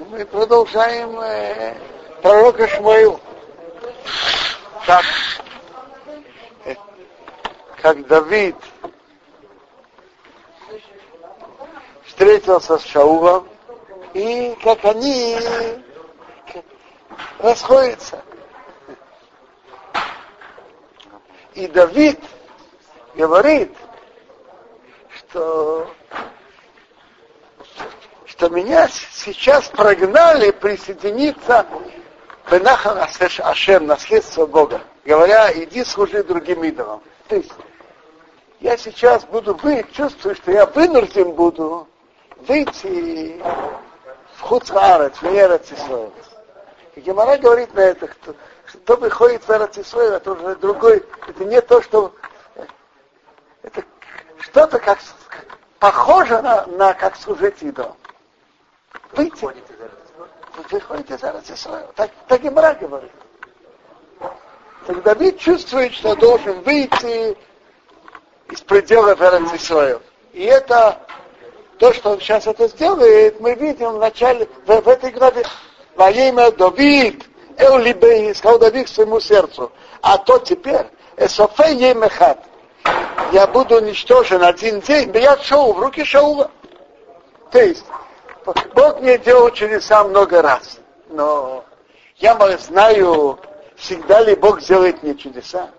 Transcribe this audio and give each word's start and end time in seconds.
мы 0.00 0.24
продолжаем 0.26 1.18
э, 1.20 1.74
пророка 2.22 2.66
Шмаил. 2.68 3.20
Как, 4.86 5.04
э, 6.64 6.74
как 7.80 8.06
Давид 8.06 8.56
встретился 12.06 12.78
с 12.78 12.84
Шаулом, 12.84 13.48
и 14.14 14.56
как 14.62 14.84
они 14.84 15.38
расходятся. 17.38 18.22
И 21.54 21.66
Давид 21.68 22.20
говорит, 23.14 23.72
что, 25.16 25.88
что 28.36 28.48
меня 28.48 28.88
сейчас 28.88 29.68
прогнали 29.68 30.50
присоединиться 30.50 31.66
к 32.44 32.50
Бенахам 32.50 32.98
Ашем, 32.98 33.86
наследство 33.86 34.44
Бога, 34.44 34.80
говоря, 35.04 35.52
иди 35.54 35.84
служи 35.84 36.24
другим 36.24 36.64
идолам. 36.64 37.00
То 37.28 37.36
есть 37.36 37.52
я 38.58 38.76
сейчас 38.76 39.24
буду 39.24 39.54
быть, 39.54 39.92
чувствую, 39.92 40.34
что 40.34 40.50
я 40.50 40.66
вынужден 40.66 41.30
буду 41.30 41.86
выйти 42.48 43.40
в 44.36 44.40
Хуцварец, 44.40 45.14
в 45.22 45.32
Ерацисоев. 45.32 46.12
И 46.96 47.00
Гемора 47.00 47.38
говорит 47.38 47.72
на 47.74 47.80
это, 47.80 48.08
кто, 48.08 48.34
кто 48.66 48.96
выходит 48.96 49.44
в 49.44 49.52
Ерацисоев, 49.52 50.12
это 50.12 50.32
уже 50.32 50.56
другой, 50.56 51.04
это 51.28 51.44
не 51.44 51.60
то, 51.60 51.80
что 51.82 52.12
это 53.62 53.84
что-то 54.40 54.80
как, 54.80 54.98
похоже 55.78 56.42
на, 56.42 56.66
на 56.66 56.94
как 56.94 57.14
служить 57.14 57.62
идолам. 57.62 57.96
Выйти. 59.16 59.48
Выходит 60.70 61.10
из 61.10 61.22
Ерацисоев. 61.22 61.86
Так, 61.94 62.10
так 62.28 62.42
Гемора 62.42 62.74
говорит. 62.74 63.10
Так 64.86 65.02
Давид 65.02 65.38
чувствует, 65.38 65.92
что 65.92 66.14
должен 66.14 66.60
выйти 66.62 67.36
из 68.50 68.60
пределов 68.60 69.20
Ерацисоев. 69.20 70.02
И 70.32 70.44
это 70.44 71.00
то, 71.78 71.92
что 71.92 72.10
он 72.10 72.20
сейчас 72.20 72.46
это 72.46 72.68
сделает, 72.68 73.40
мы 73.40 73.54
видим 73.54 73.92
в 73.92 73.98
начале, 73.98 74.48
в, 74.66 74.80
в 74.80 74.88
этой 74.88 75.10
главе. 75.10 75.44
Во 75.96 76.10
имя 76.10 76.50
Давид, 76.52 77.24
Эулибей, 77.56 78.34
сказал 78.34 78.58
Давид 78.58 78.88
своему 78.88 79.20
сердцу. 79.20 79.70
А 80.02 80.18
то 80.18 80.38
теперь, 80.38 80.86
Эсофе 81.16 81.72
Емехат, 81.74 82.38
я 83.32 83.46
буду 83.46 83.76
уничтожен 83.76 84.42
один 84.42 84.80
день, 84.80 85.10
я 85.14 85.36
Шоу, 85.38 85.72
в 85.72 85.80
руки 85.80 86.04
Шаула. 86.04 86.50
То 87.50 87.60
есть, 87.60 87.84
Бог 88.44 89.00
мне 89.00 89.18
делал 89.18 89.50
чудеса 89.50 90.04
много 90.04 90.42
раз, 90.42 90.78
но 91.08 91.64
я 92.16 92.36
знаю, 92.58 93.38
всегда 93.76 94.20
ли 94.20 94.34
Бог 94.34 94.60
сделает 94.60 95.02
мне 95.02 95.14
чудеса. 95.14 95.70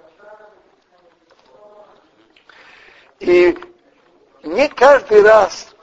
И 3.20 3.58
не 4.44 4.68
каждый 4.70 5.22
раз 5.22 5.74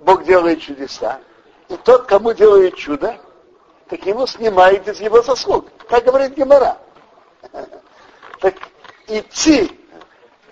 Бог 0.00 0.24
делает 0.24 0.60
чудеса. 0.62 1.20
И 1.68 1.76
тот, 1.76 2.06
кому 2.06 2.32
делает 2.32 2.76
чудо, 2.76 3.18
так 3.88 4.04
ему 4.06 4.26
снимает 4.26 4.86
из 4.88 5.00
его 5.00 5.22
заслуг. 5.22 5.66
Как 5.88 6.04
говорит 6.04 6.34
Гемора. 6.36 6.78
Так 8.40 8.54
идти 9.06 9.78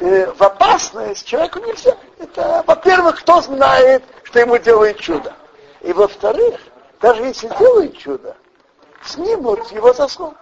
э, 0.00 0.32
в 0.32 0.42
опасность 0.42 1.26
человеку 1.26 1.60
нельзя. 1.60 1.96
Это, 2.18 2.64
во-первых, 2.66 3.20
кто 3.20 3.40
знает, 3.40 4.02
что 4.24 4.40
ему 4.40 4.58
делает 4.58 4.98
чудо. 4.98 5.34
И 5.80 5.92
во-вторых, 5.92 6.60
даже 7.00 7.22
если 7.24 7.48
делает 7.58 7.96
чудо, 7.98 8.36
снимут 9.04 9.70
его 9.72 9.92
заслуг. 9.92 10.34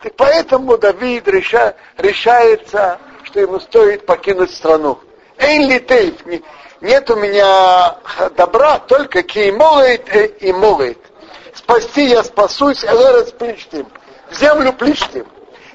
Так 0.00 0.14
поэтому 0.16 0.76
Давид 0.78 1.26
реша, 1.28 1.74
решается, 1.96 2.98
что 3.24 3.40
ему 3.40 3.58
стоит 3.60 4.06
покинуть 4.06 4.52
страну. 4.52 4.98
Эйн 5.38 5.68
литейф, 5.68 6.14
нет 6.80 7.10
у 7.10 7.16
меня 7.16 7.96
добра, 8.36 8.78
только 8.78 9.22
кеймолает 9.22 10.42
и 10.42 10.52
молает. 10.52 10.98
Спасти 11.54 12.06
я 12.06 12.22
спасусь, 12.22 12.84
элерес 12.84 13.32
плечтим. 13.32 13.86
В 14.30 14.34
землю 14.34 14.72
плечтим. 14.72 15.26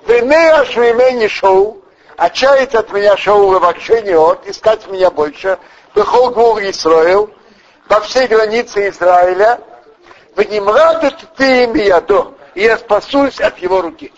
Венея 0.06 0.64
швеймени 0.66 1.28
шоу, 1.28 1.82
отчаять 2.18 2.76
от 2.76 2.92
меня 2.92 3.18
шоу 3.18 3.60
вообще 3.60 4.02
не 4.02 4.16
от, 4.16 4.48
искать 4.48 4.88
меня 4.88 5.10
больше. 5.10 5.58
Бехол 5.96 6.30
гвул 6.30 6.60
Исраил, 6.60 7.32
во 7.90 8.00
всей 8.02 8.28
границе 8.28 8.90
Израиля. 8.90 9.60
Ты 10.36 11.68
до, 12.02 12.36
и 12.54 12.62
я 12.62 12.78
спасусь 12.78 13.42
от 13.42 13.58
его 13.58 13.82
руки. 13.82 14.14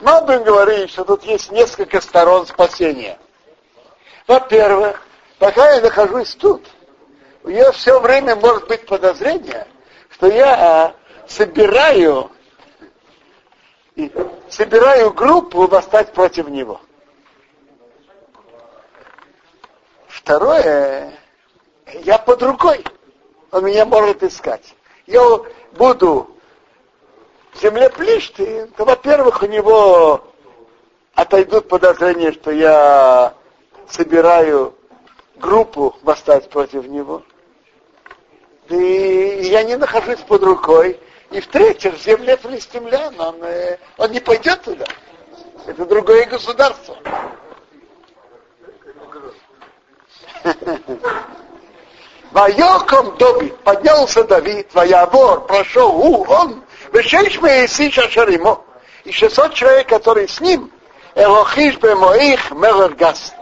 Надо 0.00 0.40
говорить, 0.40 0.90
что 0.90 1.04
тут 1.04 1.24
есть 1.24 1.50
несколько 1.50 2.00
сторон 2.00 2.46
спасения. 2.46 3.18
Во-первых, 4.26 5.02
пока 5.38 5.72
я 5.72 5.80
нахожусь 5.80 6.34
тут, 6.34 6.66
у 7.44 7.48
нее 7.48 7.72
все 7.72 7.98
время 7.98 8.36
может 8.36 8.68
быть 8.68 8.86
подозрение, 8.86 9.66
что 10.10 10.26
я 10.26 10.54
а, 10.54 10.94
собираю 11.26 12.30
собираю 14.48 15.12
группу 15.12 15.66
восстать 15.66 16.12
против 16.12 16.48
него. 16.48 16.80
Второе, 20.06 21.12
я 22.04 22.18
под 22.18 22.42
рукой. 22.42 22.84
Он 23.50 23.64
меня 23.64 23.84
может 23.86 24.22
искать. 24.22 24.74
Я 25.06 25.22
буду 25.72 26.28
в 27.52 27.60
земле 27.60 27.88
Плишты, 27.90 28.68
то, 28.76 28.84
во-первых, 28.84 29.42
у 29.42 29.46
него 29.46 30.22
отойдут 31.14 31.68
подозрения, 31.68 32.32
что 32.32 32.50
я 32.50 33.34
собираю 33.88 34.74
группу 35.36 35.96
восстать 36.02 36.50
против 36.50 36.86
него. 36.86 37.22
И 38.68 39.40
я 39.44 39.62
не 39.62 39.76
нахожусь 39.76 40.20
под 40.20 40.42
рукой. 40.42 41.00
И 41.30 41.40
в-третьих, 41.40 41.94
в 41.94 42.02
земле 42.02 42.36
филистимлян 42.36 43.18
он, 43.20 43.42
э, 43.42 43.78
он 43.98 44.10
не 44.12 44.20
пойдет 44.20 44.62
туда. 44.62 44.86
Это 45.66 45.84
другое 45.84 46.26
государство. 46.26 46.96
Вайоком 52.30 53.16
Доби, 53.16 53.48
поднялся 53.64 54.22
Давид, 54.24 54.72
Ваявор, 54.74 55.46
прошел 55.46 55.96
у, 55.96 56.24
он, 56.24 56.62
Вешеш 56.92 57.40
Меиси 57.40 57.90
Шашаримо, 57.90 58.62
и 59.04 59.12
600 59.12 59.54
человек, 59.54 59.88
которые 59.88 60.28
с 60.28 60.40
ним, 60.40 60.70
Элохиш 61.14 61.76
Бемоих 61.78 62.50
Мелергаст. 62.50 63.34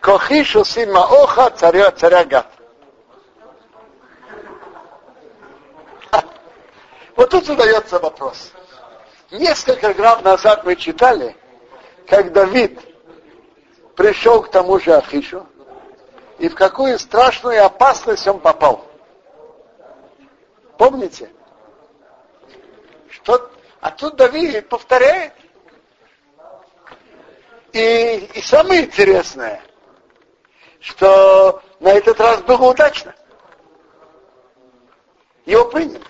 Кохишу 0.00 0.64
сима 0.64 1.06
оха 1.06 1.50
царя, 1.50 1.90
царя 1.90 2.24
Гат. 2.24 2.46
Вот 7.16 7.30
тут 7.30 7.46
задается 7.46 7.98
вопрос. 7.98 8.52
Несколько 9.30 9.94
грамм 9.94 10.22
назад 10.22 10.64
мы 10.64 10.76
читали, 10.76 11.34
как 12.06 12.32
Давид 12.32 12.78
пришел 13.96 14.42
к 14.42 14.50
тому 14.50 14.78
же 14.78 14.94
Ахишу, 14.94 15.46
и 16.38 16.48
в 16.48 16.54
какую 16.54 16.98
страшную 16.98 17.64
опасность 17.64 18.26
он 18.26 18.40
попал. 18.40 18.84
Помните? 20.78 21.30
Что? 23.10 23.50
А 23.80 23.90
тут 23.90 24.16
Давид 24.16 24.68
повторяет. 24.68 25.32
И, 27.72 28.30
и 28.34 28.40
самое 28.42 28.84
интересное– 28.84 29.60
что 30.84 31.62
на 31.80 31.88
этот 31.88 32.20
раз 32.20 32.42
было 32.42 32.70
удачно. 32.70 33.14
Его 35.46 35.64
приняли. 35.64 36.04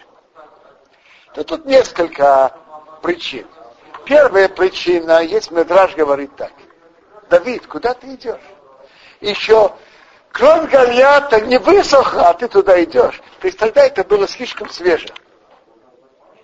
Но 1.36 1.44
тут 1.44 1.64
несколько 1.64 2.56
причин. 3.02 3.46
Первая 4.04 4.48
причина, 4.48 5.22
есть 5.22 5.50
Медраж 5.52 5.94
говорит 5.94 6.34
так. 6.36 6.52
Давид, 7.30 7.66
куда 7.66 7.94
ты 7.94 8.14
идешь? 8.14 8.40
Еще 9.20 9.72
кровь 10.34 10.68
Гольята 10.68 11.40
не 11.40 11.58
высохла, 11.58 12.30
а 12.30 12.34
ты 12.34 12.48
туда 12.48 12.82
идешь. 12.82 13.22
То 13.40 13.46
есть 13.46 13.58
тогда 13.58 13.86
это 13.86 14.02
было 14.02 14.26
слишком 14.26 14.68
свеже. 14.68 15.08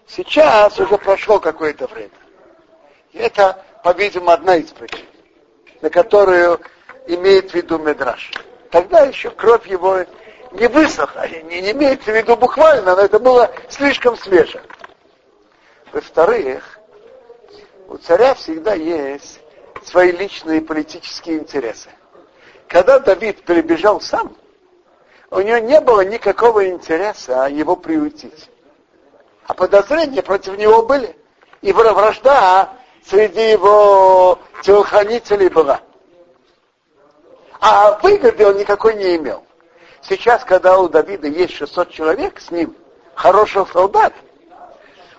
Сейчас 0.06 0.78
уже 0.78 0.96
прошло 0.96 1.40
какое-то 1.40 1.88
время. 1.88 2.10
И 3.12 3.18
это, 3.18 3.64
по-видимому, 3.82 4.30
одна 4.30 4.56
из 4.56 4.70
причин, 4.70 5.06
на 5.80 5.90
которую 5.90 6.60
имеет 7.08 7.50
в 7.50 7.54
виду 7.54 7.78
Медраш. 7.78 8.30
Тогда 8.70 9.00
еще 9.00 9.30
кровь 9.30 9.66
его 9.66 10.04
не 10.52 10.68
высохла, 10.68 11.26
не, 11.28 11.60
не 11.60 11.72
имеется 11.72 12.12
в 12.12 12.16
виду 12.16 12.36
буквально, 12.36 12.94
но 12.94 13.02
это 13.02 13.18
было 13.18 13.50
слишком 13.68 14.16
свеже. 14.16 14.62
Во-вторых, 15.92 16.78
у 17.88 17.96
царя 17.96 18.34
всегда 18.34 18.74
есть 18.74 19.40
свои 19.84 20.12
личные 20.12 20.60
политические 20.60 21.38
интересы. 21.38 21.90
Когда 22.70 23.00
Давид 23.00 23.42
перебежал 23.42 24.00
сам, 24.00 24.36
у 25.32 25.40
него 25.40 25.58
не 25.58 25.80
было 25.80 26.02
никакого 26.02 26.68
интереса 26.68 27.48
его 27.48 27.74
приютить. 27.74 28.48
А 29.48 29.54
подозрения 29.54 30.22
против 30.22 30.56
него 30.56 30.84
были. 30.84 31.16
И 31.62 31.72
вражда 31.72 32.70
среди 33.04 33.50
его 33.50 34.38
телохранителей 34.62 35.48
была. 35.48 35.80
А 37.60 37.98
выгоды 38.00 38.46
он 38.46 38.56
никакой 38.56 38.94
не 38.94 39.16
имел. 39.16 39.44
Сейчас, 40.02 40.44
когда 40.44 40.78
у 40.78 40.88
Давида 40.88 41.26
есть 41.26 41.54
600 41.54 41.90
человек 41.90 42.40
с 42.40 42.52
ним, 42.52 42.76
хороших 43.16 43.72
солдат, 43.72 44.12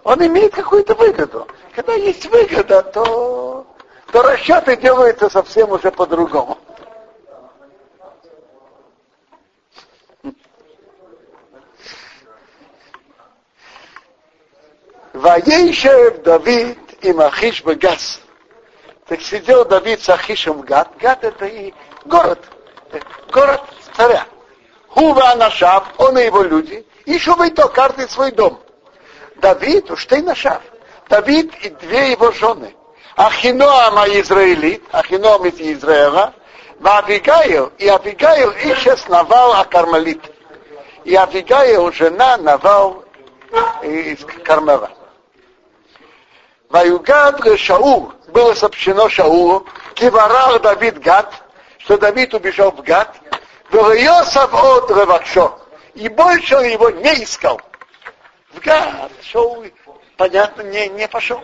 он 0.05 0.25
имеет 0.25 0.55
какую-то 0.55 0.95
выгоду. 0.95 1.45
Когда 1.75 1.93
есть 1.95 2.25
выгода, 2.27 2.81
то, 2.81 3.67
то 4.09 4.21
расчеты 4.21 4.77
делаются 4.77 5.29
совсем 5.29 5.71
уже 5.71 5.91
по-другому. 5.91 6.57
Воейшев 15.13 16.21
Давид 16.23 16.79
и 17.01 17.11
Махиш 17.11 17.63
Багас. 17.63 18.21
Так 19.07 19.21
сидел 19.21 19.65
Давид 19.65 20.01
с 20.01 20.09
Ахишем 20.09 20.61
Гад. 20.61 20.89
Гад 20.99 21.23
это 21.23 21.45
и 21.45 21.73
город. 22.05 22.39
Город 23.31 23.61
царя. 23.95 24.25
Хува 24.87 25.31
Анашав, 25.31 25.85
он 25.97 26.17
и 26.17 26.25
его 26.25 26.43
люди. 26.43 26.85
И 27.05 27.19
то 27.19 27.67
каждый 27.67 28.07
свой 28.09 28.31
дом. 28.31 28.61
Давид, 29.37 29.89
уж 29.91 30.05
ты 30.05 30.21
Нашав. 30.21 30.61
Давид 31.09 31.53
и 31.61 31.69
две 31.69 32.11
его 32.11 32.31
жены. 32.31 32.73
Ахиноама 33.17 34.07
Израилит, 34.19 34.83
Ахиноам 34.91 35.45
из 35.45 35.59
Израиля, 35.59 36.33
Авигаил, 36.81 37.71
и 37.77 37.87
Авигаил 37.87 38.51
ищет 38.51 39.07
Навал 39.09 39.53
Акармалит. 39.53 40.21
И 41.03 41.15
Авигаил, 41.15 41.91
жена 41.91 42.37
Навал 42.37 43.03
из 43.83 44.23
Кармела. 44.43 44.89
Ваюгад 46.71 47.41
Шаур, 47.59 48.15
было 48.29 48.53
сообщено 48.53 49.09
Шаулу, 49.09 49.67
Киварал 49.93 50.57
Давид 50.59 51.01
Гад, 51.01 51.33
что 51.79 51.97
Давид 51.97 52.33
убежал 52.33 52.71
в 52.71 52.81
Гад, 52.81 53.13
Йосав 53.73 54.53
от 54.53 54.89
Ревакшо, 54.89 55.59
и 55.95 56.07
больше 56.07 56.55
он 56.55 56.63
его 56.63 56.89
не 56.89 57.25
искал. 57.25 57.59
В 58.53 58.61
Гад 58.61 59.11
Шаул, 59.21 59.65
понятно, 60.15 60.61
не, 60.61 60.87
не 60.87 61.09
пошел. 61.09 61.43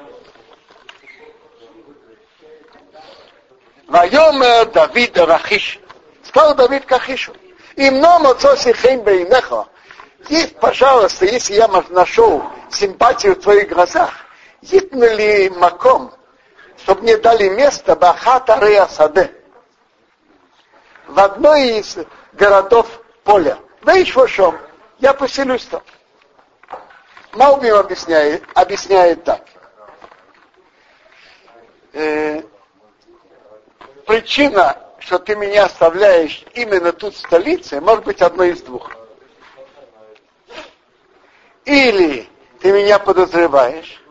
Вайомер 3.88 4.68
Давид 4.68 5.18
Рахиш, 5.18 5.79
сказал 6.24 6.56
Давид 6.56 6.85
Кахишу, 6.85 7.33
им 7.75 8.00
ном 8.00 8.27
отцоси 8.27 8.71
хейм 8.71 9.01
бейнеха, 9.01 9.68
есть, 10.29 10.56
пожалуйста, 10.57 11.25
если 11.25 11.56
я 11.56 11.68
нашел 11.89 12.44
симпатию 12.71 13.35
в 13.35 13.41
твоих 13.41 13.68
глазах, 13.69 14.26
Зитны 14.62 15.06
ли 15.06 15.50
маком, 15.50 16.13
чтобы 16.77 17.01
мне 17.01 17.18
дали 17.18 17.50
место 17.50 17.95
Бахата 17.95 18.57
Реасаде 18.59 19.31
в 21.07 21.19
одной 21.19 21.80
из 21.80 21.98
городов 22.33 22.88
поля. 23.24 23.57
Вейшвошом, 23.81 24.57
я 25.00 25.13
поселюсь 25.13 25.65
там. 25.65 25.81
Малбим 27.33 27.75
объясняет, 27.75 28.44
объясняет 28.56 29.24
так. 29.24 29.42
Э, 31.94 32.42
причина, 34.06 34.77
что 35.00 35.19
ты 35.19 35.36
меня 35.36 35.65
оставляешь 35.65 36.44
именно 36.53 36.92
тут 36.92 37.15
в 37.15 37.19
столице, 37.19 37.80
может 37.80 38.06
быть 38.06 38.21
одной 38.21 38.51
из 38.51 38.62
двух. 38.62 38.92
Или 41.65 42.27
ты 42.60 42.71
меня 42.71 42.98
подозреваешь, 42.98 44.01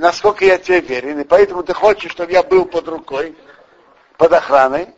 насколько 0.00 0.46
я 0.46 0.56
тебе 0.56 0.80
верен, 0.80 1.20
и 1.20 1.24
поэтому 1.24 1.62
ты 1.62 1.74
хочешь, 1.74 2.12
чтобы 2.12 2.32
я 2.32 2.42
был 2.42 2.64
под 2.64 2.88
рукой, 2.88 3.36
под 4.16 4.32
охраной, 4.32 4.88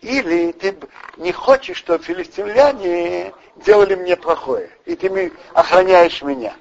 или 0.00 0.50
ты 0.50 0.76
не 1.16 1.30
хочешь, 1.30 1.76
чтобы 1.76 2.02
филистимляне 2.02 3.32
делали 3.56 3.94
мне 3.94 4.16
плохое, 4.16 4.68
и 4.84 4.96
ты 4.96 5.32
охраняешь 5.52 6.22
меня. 6.22 6.54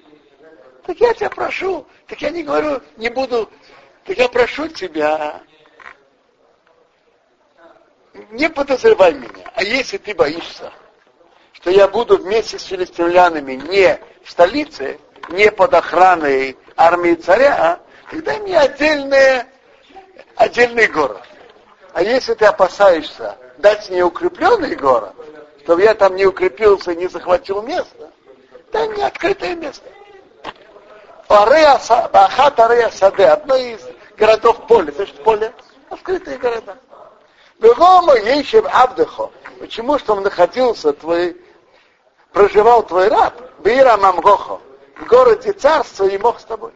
Так 0.85 0.99
я 0.99 1.13
тебя 1.15 1.31
прошу, 1.31 1.87
так 2.07 2.21
я 2.21 2.29
не 2.29 2.43
говорю, 2.43 2.81
не 2.97 3.09
буду, 3.09 3.49
так 4.05 4.15
я 4.15 4.29
прошу 4.29 4.67
тебя, 4.67 5.41
не 8.29 8.47
подозревай 8.47 9.13
меня. 9.13 9.51
А 9.55 9.63
если 9.63 9.97
ты 9.97 10.13
боишься, 10.13 10.71
что 11.53 11.71
я 11.71 11.87
буду 11.87 12.17
вместе 12.17 12.59
с 12.59 12.65
филистимлянами 12.65 13.53
не 13.53 13.99
в 14.23 14.29
столице, 14.29 14.99
не 15.29 15.51
под 15.51 15.73
охраной 15.73 16.57
армии 16.75 17.15
царя, 17.15 17.79
тогда 18.09 18.37
мне 18.39 18.59
отдельный, 18.59 19.43
отдельный 20.35 20.87
город. 20.87 21.21
А 21.93 22.01
если 22.01 22.33
ты 22.33 22.45
опасаешься 22.45 23.37
дать 23.57 23.89
мне 23.89 24.03
укрепленный 24.03 24.75
город, 24.75 25.13
чтобы 25.63 25.83
я 25.83 25.93
там 25.93 26.15
не 26.15 26.25
укрепился, 26.25 26.95
не 26.95 27.07
захватил 27.07 27.61
место, 27.61 28.11
дай 28.71 28.87
мне 28.89 29.05
открытое 29.05 29.55
место. 29.55 29.85
Бахат 31.29 32.59
Арея 32.59 32.89
Саде, 32.89 33.25
одно 33.25 33.55
из 33.55 33.79
городов 34.17 34.67
поля. 34.67 34.91
Значит, 34.91 35.23
поле 35.23 35.53
открытые 35.89 36.37
города. 36.37 36.77
Бегома 37.59 38.15
Ейшев 38.17 38.65
Абдехо. 38.71 39.31
Почему? 39.59 39.97
Что 39.97 40.15
он 40.15 40.23
находился, 40.23 40.91
твой, 40.93 41.37
проживал 42.33 42.83
твой 42.83 43.07
раб, 43.07 43.33
Бира 43.63 43.95
Мамгохо 43.97 44.59
в 44.95 45.05
городе 45.05 45.53
царства 45.53 46.05
и 46.05 46.17
мог 46.17 46.39
с 46.39 46.43
тобой. 46.43 46.71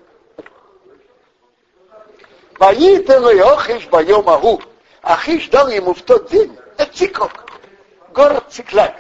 Воитену 2.57 3.29
и 3.29 3.39
Охиш 3.39 3.87
боем 3.87 4.27
Агу. 4.29 4.61
Ахиш 5.01 5.47
дал 5.49 5.69
ему 5.69 5.93
в 5.93 6.01
тот 6.01 6.29
день, 6.29 6.57
это 6.77 6.91
Цикок, 6.91 7.45
город 8.13 8.45
Циклак. 8.49 8.95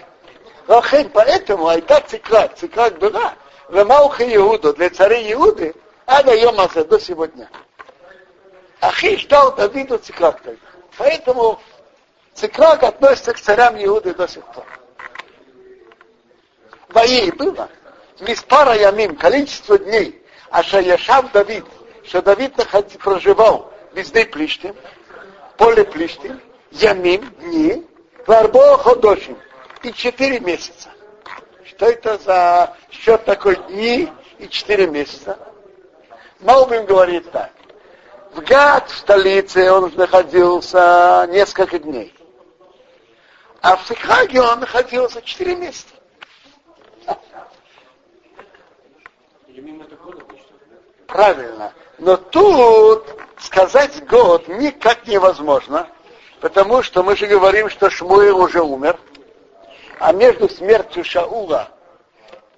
Лохен, 0.67 1.09
поэтому 1.09 1.67
Айда 1.67 2.01
Циклак, 2.01 2.55
Циклак 2.55 2.97
была, 2.99 3.35
Вемауха 3.69 4.23
Иуду, 4.35 4.73
для 4.73 4.89
царей 4.89 5.33
Иуды, 5.33 5.73
а 6.05 6.23
до 6.23 6.35
Йомаса 6.35 6.85
до 6.85 6.99
сегодня. 6.99 7.49
Ахиш 8.81 9.25
дал 9.25 9.55
Давиду 9.55 9.97
Циклак 9.97 10.41
тогда. 10.41 10.59
Поэтому 10.97 11.59
Циклак 12.33 12.83
относится 12.83 13.33
к 13.33 13.39
царям 13.39 13.75
Иуды 13.83 14.13
до 14.13 14.27
сих 14.27 14.45
пор. 14.45 14.65
Воей 16.89 17.31
было. 17.31 17.69
Миспара 18.19 18.75
Ямим, 18.75 19.15
количество 19.15 19.77
дней, 19.77 20.21
а 20.49 20.63
Шаяшав 20.63 21.31
Давид, 21.31 21.65
что 22.03 22.21
Давид 22.21 22.53
проживал 22.99 23.71
везде 23.93 24.25
Плиштим, 24.25 24.75
поле 25.57 25.83
Плиштим, 25.83 26.41
Ямим, 26.71 27.29
дни, 27.41 27.85
Варбо 28.25 28.77
Ходошим, 28.77 29.37
и 29.83 29.93
четыре 29.93 30.39
месяца. 30.39 30.89
Что 31.63 31.85
это 31.85 32.17
за 32.17 32.75
счет 32.91 33.23
такой 33.25 33.55
дни 33.67 34.11
и 34.39 34.49
четыре 34.49 34.87
месяца? 34.87 35.37
Маубим 36.39 36.85
говорит 36.85 37.31
так. 37.31 37.51
В 38.33 38.41
Гад, 38.41 38.89
в 38.89 38.97
столице, 38.97 39.71
он 39.71 39.91
находился 39.95 41.27
несколько 41.29 41.79
дней. 41.79 42.13
А 43.61 43.75
в 43.75 43.87
Сикхаге 43.87 44.41
он 44.41 44.59
находился 44.59 45.21
четыре 45.21 45.55
месяца. 45.55 45.96
Правильно. 51.07 51.73
Но 51.97 52.17
тут 52.17 53.07
сказать 53.39 54.05
год 54.07 54.47
никак 54.47 55.07
невозможно, 55.07 55.87
потому 56.41 56.83
что 56.83 57.01
мы 57.01 57.15
же 57.15 57.27
говорим, 57.27 57.69
что 57.69 57.89
Шмуил 57.89 58.39
уже 58.39 58.61
умер, 58.61 58.99
а 59.99 60.11
между 60.11 60.47
смертью 60.49 61.03
Шаула 61.03 61.69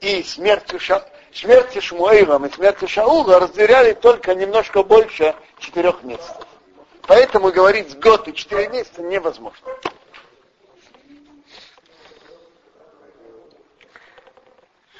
и 0.01 0.23
смертью, 0.23 0.79
Ша... 0.79 1.05
смертью 1.31 1.81
Шмуилом 1.81 2.45
и 2.45 2.51
смертью 2.51 2.87
Шаула 2.87 3.39
разделяли 3.39 3.93
только 3.93 4.35
немножко 4.35 4.83
больше 4.83 5.35
четырех 5.59 6.03
месяцев. 6.03 6.45
Поэтому 7.03 7.51
говорить 7.51 7.97
год 7.99 8.27
и 8.27 8.33
четыре 8.33 8.67
месяца 8.67 9.01
невозможно. 9.01 9.67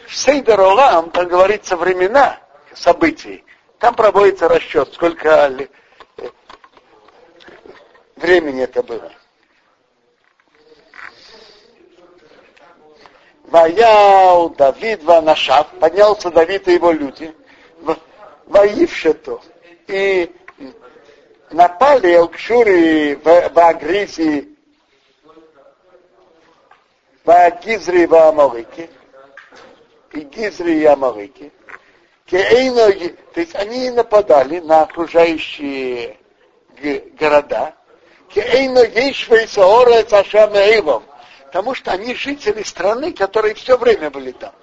В 0.09 0.15
Сейдер 0.15 0.59
Олам, 0.59 1.11
там 1.11 1.27
говорится 1.27 1.77
времена, 1.77 2.39
событий. 2.73 3.45
Там 3.77 3.93
проводится 3.93 4.47
расчет, 4.47 4.91
сколько 4.91 5.55
времени 8.15 8.63
это 8.63 8.81
было. 8.81 9.11
Ваял 13.43 14.49
Давид 14.49 15.03
Ванашав, 15.03 15.67
поднялся 15.79 16.31
Давид 16.31 16.67
и 16.67 16.73
его 16.73 16.91
люди, 16.91 17.35
воившето, 18.47 19.41
и 19.85 20.35
напали 21.51 22.15
Элкшури 22.15 23.13
в, 23.13 23.49
в 23.49 23.59
Агризе 23.59 24.47
Гизри 27.63 28.07
в 28.07 28.15
Амалике, 28.15 28.89
и 30.13 30.21
Гизри 30.21 30.79
и 30.79 30.85
Амалике, 30.85 31.51
то 32.29 32.37
есть 32.37 33.55
они 33.55 33.89
нападали 33.89 34.59
на 34.59 34.83
окружающие 34.83 36.17
города, 37.19 37.75
потому 41.45 41.73
что 41.73 41.91
они 41.91 42.13
жители 42.13 42.63
страны, 42.63 43.13
которые 43.13 43.55
все 43.55 43.77
время 43.77 44.11
были 44.11 44.31
там. 44.31 44.53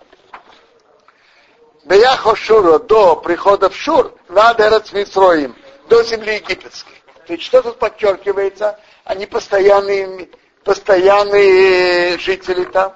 Беяхо 1.84 2.34
Шура 2.34 2.78
до 2.78 3.16
прихода 3.16 3.70
в 3.70 3.76
Шур, 3.76 4.12
надо 4.28 4.70
Рацмитроим, 4.70 5.56
до 5.88 6.02
земли 6.02 6.34
египетской. 6.34 6.94
То 7.26 7.32
есть 7.32 7.44
что 7.44 7.62
тут 7.62 7.78
подчеркивается? 7.78 8.78
Они 9.04 9.26
постоянные, 9.26 10.28
постоянные 10.64 12.18
жители 12.18 12.64
там. 12.64 12.94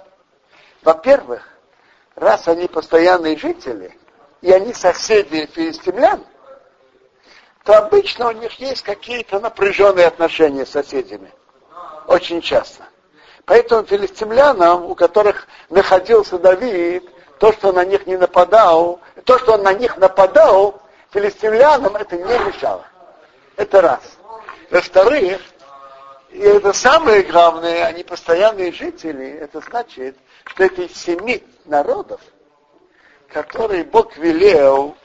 Во-первых, 0.83 1.47
раз 2.15 2.49
они 2.49 2.67
постоянные 2.69 3.37
жители, 3.37 3.97
и 4.41 4.53
они 4.53 4.75
соседи 4.75 5.47
филистимлян, 5.47 6.25
то 7.65 7.77
обычно 7.77 8.29
у 8.29 8.33
них 8.33 8.53
есть 8.55 8.83
какие-то 8.83 9.39
напряженные 9.39 10.07
отношения 10.07 10.65
с 10.65 10.71
соседями. 10.71 11.33
Очень 12.07 12.41
часто. 12.41 12.85
Поэтому 13.45 13.87
филистимлянам, 13.87 14.85
у 14.85 14.95
которых 14.95 15.47
находился 15.69 16.39
Давид, 16.39 17.09
то, 17.39 17.53
что 17.53 17.73
на 17.73 17.85
них 17.85 18.07
не 18.07 18.17
нападал, 18.17 19.01
то, 19.25 19.39
что 19.39 19.55
он 19.55 19.63
на 19.63 19.73
них 19.73 19.97
нападал, 19.97 20.81
филистимлянам 21.13 21.97
это 21.97 22.17
не 22.17 22.39
мешало. 22.39 22.85
Это 23.57 23.81
раз. 23.81 24.01
Во-вторых, 24.71 25.41
и 26.31 26.39
это 26.39 26.73
самое 26.73 27.23
главное, 27.23 27.87
они 27.87 28.05
постоянные 28.05 28.73
жители, 28.73 29.27
это 29.27 29.61
значит, 29.61 30.17
из 30.59 30.97
семи 30.97 31.43
народов, 31.65 32.21
которые 33.29 33.85
Бог 33.85 34.17
велел, 34.17 34.97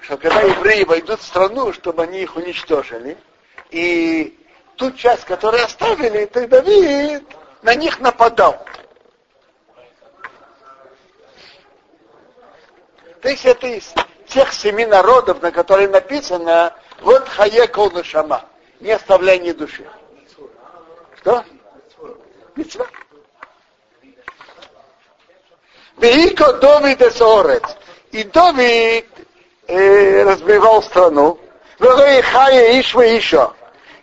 что 0.00 0.16
когда 0.16 0.40
евреи 0.40 0.84
войдут 0.84 1.20
в 1.20 1.26
страну, 1.26 1.72
чтобы 1.72 2.02
они 2.02 2.22
их 2.22 2.36
уничтожили, 2.36 3.16
и 3.70 4.38
ту 4.76 4.90
часть, 4.92 5.24
которую 5.24 5.64
оставили, 5.64 6.26
то 6.26 6.46
Давид 6.48 7.24
на 7.62 7.74
них 7.74 8.00
нападал. 8.00 8.64
То 13.20 13.28
есть 13.28 13.44
это 13.44 13.68
из 13.68 13.94
тех 14.26 14.52
семи 14.52 14.84
народов, 14.84 15.40
на 15.42 15.52
которые 15.52 15.88
написано 15.88 16.74
вот 17.00 17.28
хае 17.28 17.68
кол 17.68 18.02
шама, 18.02 18.46
не 18.80 18.90
оставляй 18.90 19.38
ни 19.38 19.52
души. 19.52 19.88
Что? 21.20 21.44
Митцва. 22.56 22.86
Веико 26.02 26.54
Довид 26.54 27.00
Эсорец. 27.00 27.62
И 28.10 28.24
Довид 28.24 29.06
э, 29.68 30.24
разбивал 30.24 30.82
страну. 30.82 31.38
Хая 31.78 32.80
Ишва 32.80 33.02
еще. 33.02 33.52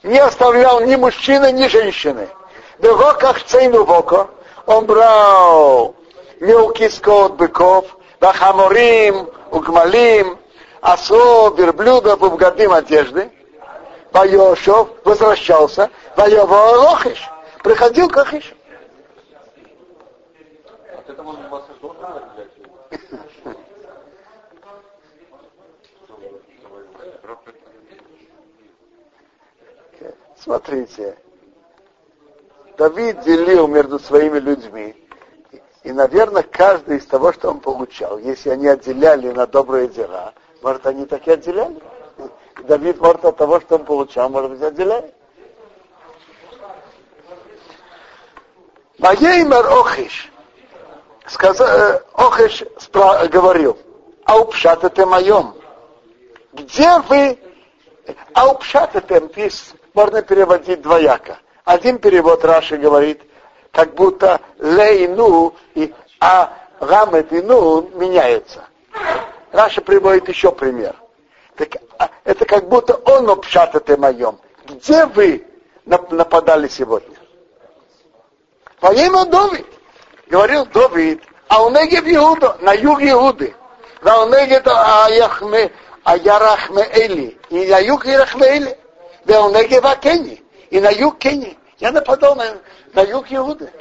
Не 0.03 0.20
оставлял 0.20 0.79
ни 0.79 0.96
мужчины, 0.96 1.51
ни 1.51 1.68
женщины. 1.68 2.29
В 2.77 2.86
роках 2.86 3.44
цейну 3.44 3.84
воко 3.84 4.29
он 4.65 4.86
брал 4.86 5.96
мелкий 6.39 6.89
скот 6.89 7.34
быков, 7.34 7.86
Вахаморим, 8.22 9.29
Угмалим, 9.51 10.39
Асо, 10.82 11.53
верблюдов, 11.58 12.22
Убгадим 12.22 12.72
одежды. 12.72 13.29
Вайошов 14.13 14.88
возвращался, 15.03 15.89
Вайово 16.15 16.77
Лохиш, 16.77 17.29
приходил 17.62 18.08
к 18.10 18.18
Ахишу. 18.18 18.56
Смотрите, 30.50 31.15
Давид 32.75 33.20
делил 33.22 33.68
между 33.68 34.00
своими 34.00 34.39
людьми 34.39 34.96
и, 35.84 35.91
наверное, 35.91 36.41
каждый 36.41 36.98
из 36.98 37.06
того, 37.06 37.32
что 37.34 37.51
он 37.51 37.60
получал, 37.60 38.18
если 38.18 38.50
они 38.50 38.68
отделяли 38.68 39.29
на 39.29 39.46
добрые 39.46 39.89
дела, 39.89 40.34
может, 40.63 40.88
они 40.88 41.06
так 41.06 41.27
и 41.27 41.32
отделяли. 41.34 41.79
Давид, 42.63 43.00
может, 43.00 43.25
от 43.25 43.38
того, 43.38 43.60
что 43.60 43.75
он 43.75 43.86
получал, 43.86 44.27
может 44.29 44.50
быть, 44.50 44.62
отделяли. 44.63 45.13
Маеймер 48.98 49.68
Охиш, 49.68 50.32
сказал, 51.27 51.68
э, 51.68 52.01
Охиш 52.13 52.63
спра- 52.79 53.27
говорил, 53.27 53.77
аупшат 54.25 54.84
это 54.84 55.06
моем. 55.06 55.53
Где 56.53 56.98
вы, 57.01 57.38
аупшат 58.34 58.96
это 58.96 59.18
можно 60.00 60.22
переводить 60.22 60.82
двояко. 60.82 61.39
Один 61.65 61.98
перевод 61.98 62.46
Раши 62.46 62.77
говорит, 62.77 63.22
как 63.74 63.96
будто 63.96 64.39
лейну 64.58 65.53
и 65.75 65.94
а 66.22 66.53
гамет 66.79 67.34
и 67.34 67.41
ну 67.41 67.82
меняются. 67.96 68.63
Раша 69.51 69.82
приводит 69.82 70.29
еще 70.29 70.53
пример. 70.53 70.96
Так, 71.58 71.75
а, 71.98 72.10
это 72.24 72.46
как 72.46 72.70
будто 72.70 72.96
он 72.96 73.29
обшатате 73.29 73.98
моем. 73.98 74.39
Где 74.65 75.06
вы 75.06 75.46
нападали 75.86 76.70
сегодня? 76.70 77.18
Во 78.79 78.94
имя 78.94 79.25
Давид. 79.25 79.68
Говорил 80.27 80.65
Давид, 80.68 81.22
а 81.50 81.65
у 81.65 81.72
Негев 81.72 82.06
Иуда, 82.06 82.56
на 82.62 82.72
юг 82.72 83.01
Иуды. 83.01 83.53
На 84.01 84.25
Негев 84.27 84.65
Аяхме, 84.65 85.72
Аярахме 86.06 86.88
Эли. 86.94 87.38
И 87.50 87.68
на 87.68 87.79
юг 87.79 88.06
Ярахме 88.06 88.48
Эли. 88.48 88.78
Негев 89.29 90.00
Кенни. 90.00 90.43
И 90.69 90.79
на 90.79 90.89
юг 90.89 91.19
Кенни. 91.19 91.57
Я 91.77 91.91
нападал 91.91 92.36
на, 92.36 92.57
на 92.93 93.01
юг 93.01 93.31
Иуды. 93.31 93.71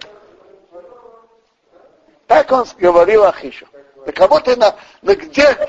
Так 2.27 2.53
он 2.53 2.67
говорил 2.79 3.25
Ахишу. 3.25 3.67
На 4.07 4.13
кого 4.13 4.41
ты 4.41 4.57
на, 4.57 4.75
на 5.03 5.15
где, 5.15 5.69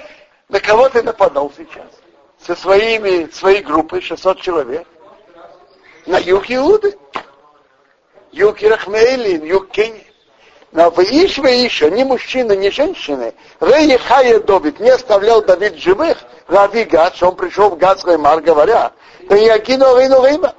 на 0.49 0.59
кого 0.59 0.89
ты 0.89 1.01
нападал 1.01 1.51
сейчас? 1.55 1.87
Со 2.45 2.55
своими, 2.55 3.29
своей 3.31 3.61
группой, 3.61 4.01
600 4.01 4.41
человек. 4.41 4.87
На 6.05 6.17
юг 6.19 6.51
Иуды. 6.51 6.97
Юг 8.31 8.61
Ирахмейлин, 8.61 9.43
юг 9.43 9.69
Кении. 9.71 10.05
Но 10.71 10.91
в 10.91 10.99
Ишве 10.99 11.63
еще 11.63 11.89
ни 11.89 12.03
мужчины, 12.03 12.55
ни 12.55 12.69
женщины. 12.69 13.33
Рей 13.59 13.97
Хая 13.97 14.39
Давид 14.39 14.79
не 14.79 14.91
оставлял 14.91 15.41
Давид 15.41 15.75
живых. 15.75 16.17
Рави 16.47 16.83
Гад, 16.83 17.15
что 17.15 17.29
он 17.29 17.35
пришел 17.35 17.69
в 17.69 17.77
Гадский 17.77 18.17
мар, 18.17 18.41
говоря, 18.41 18.91
да 19.29 19.35
я 19.35 19.59
кинул 19.59 19.95
Рейну 19.95 20.25
Рейма. 20.25 20.55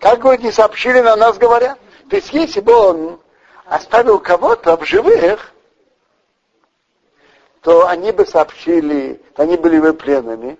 Как 0.00 0.24
вы 0.24 0.36
не 0.38 0.50
сообщили 0.50 0.98
на 1.00 1.14
нас, 1.14 1.38
говоря? 1.38 1.78
То 2.10 2.16
есть, 2.16 2.32
если 2.32 2.60
бы 2.60 2.74
он 2.74 3.20
оставил 3.66 4.18
кого-то 4.18 4.76
в 4.76 4.84
живых, 4.84 5.52
то 7.62 7.86
они 7.86 8.10
бы 8.10 8.26
сообщили, 8.26 9.22
они 9.36 9.56
были 9.56 9.78
бы 9.78 9.92
пленными, 9.94 10.58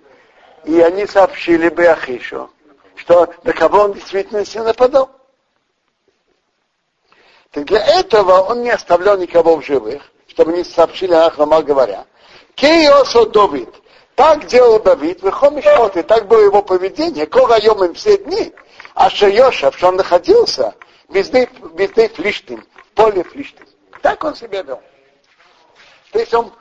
и 0.63 0.79
они 0.79 1.05
сообщили 1.05 1.67
бы 1.67 1.85
Ахишу, 1.87 2.49
что 2.95 3.33
на 3.43 3.51
кого 3.51 3.79
он 3.81 3.93
действительно 3.93 4.43
нападал. 4.63 5.09
Так 7.51 7.65
для 7.65 7.83
этого 7.99 8.39
он 8.43 8.61
не 8.61 8.69
оставлял 8.69 9.17
никого 9.17 9.57
в 9.57 9.65
живых, 9.65 10.03
чтобы 10.27 10.53
не 10.53 10.63
сообщили 10.63 11.13
Ахлама, 11.13 11.63
говоря, 11.63 12.05
Кейосо 12.55 13.25
Давид, 13.25 13.73
так 14.19 14.47
делал 14.47 14.81
Давид, 14.81 15.21
выхомиш 15.21 15.63
и 15.95 16.01
так 16.01 16.27
было 16.27 16.41
его 16.41 16.61
поведение, 16.61 17.25
кога 17.25 17.55
им 17.55 17.93
все 17.93 18.17
дни, 18.17 18.53
а 18.93 19.09
Шайошев, 19.09 19.77
что 19.77 19.87
он 19.87 19.95
находился, 19.95 20.75
везде, 21.07 21.49
везде 21.73 22.09
флиштим, 22.09 22.67
в 22.91 22.95
поле 22.95 23.23
флиштим. 23.23 23.65
Так 24.01 24.21
он 24.25 24.35
себя 24.35 24.61
вел. 24.63 24.81
То 26.11 26.19
есть 26.19 26.33
он 26.33 26.51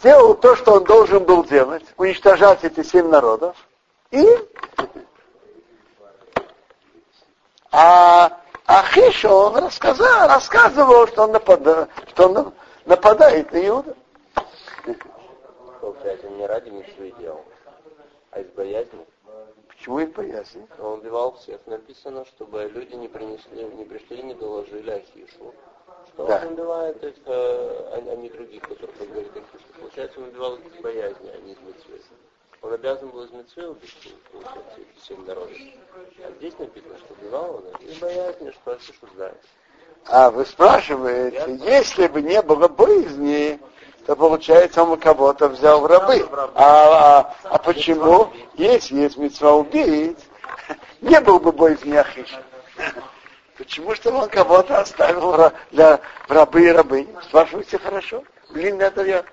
делал 0.00 0.36
то, 0.36 0.54
что 0.54 0.74
он 0.74 0.84
должен 0.84 1.24
был 1.24 1.42
делать, 1.42 1.82
уничтожать 1.96 2.62
эти 2.62 2.84
семь 2.84 3.08
народов, 3.08 3.56
и 4.12 4.24
а 7.72 8.30
Ахиша, 8.66 9.28
он 9.28 9.56
рассказал, 9.56 10.28
рассказывал, 10.28 11.08
что 11.08 11.24
он, 11.24 11.32
напада, 11.32 11.88
что 12.10 12.28
он 12.28 12.54
нападает 12.84 13.50
на 13.50 13.66
Иуда. 13.66 13.96
Получается, 16.02 16.30
не 16.30 16.46
ради 16.46 16.68
мечты 16.70 17.14
делал, 17.20 17.44
а 18.32 18.40
из 18.40 18.48
боязни. 18.50 19.06
Почему 19.68 20.00
из 20.00 20.10
боязни? 20.10 20.66
Он 20.80 20.98
убивал 20.98 21.36
всех. 21.36 21.64
Написано, 21.66 22.24
чтобы 22.24 22.68
люди 22.74 22.96
не 22.96 23.06
принесли, 23.06 23.64
не 23.64 23.84
пришли, 23.84 24.20
не 24.24 24.34
доложили 24.34 24.90
Ахишу. 24.90 25.54
Что 26.08 26.26
да. 26.26 26.42
он 26.44 26.54
убивает 26.54 27.04
их, 27.04 27.14
а, 27.26 28.00
а 28.10 28.16
не 28.16 28.28
других, 28.30 28.62
которых 28.62 29.00
он 29.00 29.08
говорит 29.10 29.30
Ахишу. 29.36 29.64
Получается, 29.78 30.18
он 30.18 30.28
убивал 30.30 30.56
их 30.56 30.74
из 30.74 30.82
боязни, 30.82 31.28
а 31.28 31.36
не 31.38 31.52
из 31.52 31.58
митцвы. 31.60 32.00
Он 32.62 32.72
обязан 32.72 33.10
был 33.10 33.22
из 33.22 33.30
Митцвы 33.30 33.70
убить, 33.70 34.14
получается, 34.32 34.80
семь 35.06 35.24
народов. 35.24 35.56
А 36.24 36.30
здесь 36.38 36.58
написано, 36.58 36.96
что 36.98 37.14
убивал 37.14 37.56
он 37.56 37.68
их, 37.68 37.96
и 37.96 38.00
боязнь, 38.00 38.52
что 38.52 38.72
осуждает. 38.72 39.40
А 40.06 40.30
вы 40.30 40.44
спрашиваете, 40.46 41.60
если 41.64 42.08
бы 42.08 42.22
не 42.22 42.42
было 42.42 42.66
боязни, 42.66 43.60
то 44.06 44.16
получается 44.16 44.82
он 44.82 44.98
кого-то 44.98 45.48
взял 45.48 45.80
в 45.80 45.86
рабы. 45.86 46.28
А, 46.32 46.50
а, 46.54 47.34
а 47.44 47.58
почему? 47.58 48.32
Если 48.54 48.96
есть 48.96 49.16
мецва 49.16 49.54
убить, 49.54 50.18
не 51.00 51.20
был 51.20 51.38
бы 51.38 51.52
боязни 51.52 51.94
Ахиш. 51.94 52.34
Почему 53.56 53.94
что 53.94 54.10
он 54.10 54.28
кого-то 54.28 54.80
оставил 54.80 55.52
для 55.70 56.00
рабы 56.28 56.64
и 56.66 56.72
рабы? 56.72 57.06
Спрашивайте 57.22 57.78
хорошо. 57.78 58.24
Блин, 58.50 58.80
это 58.80 59.04
я 59.04 59.24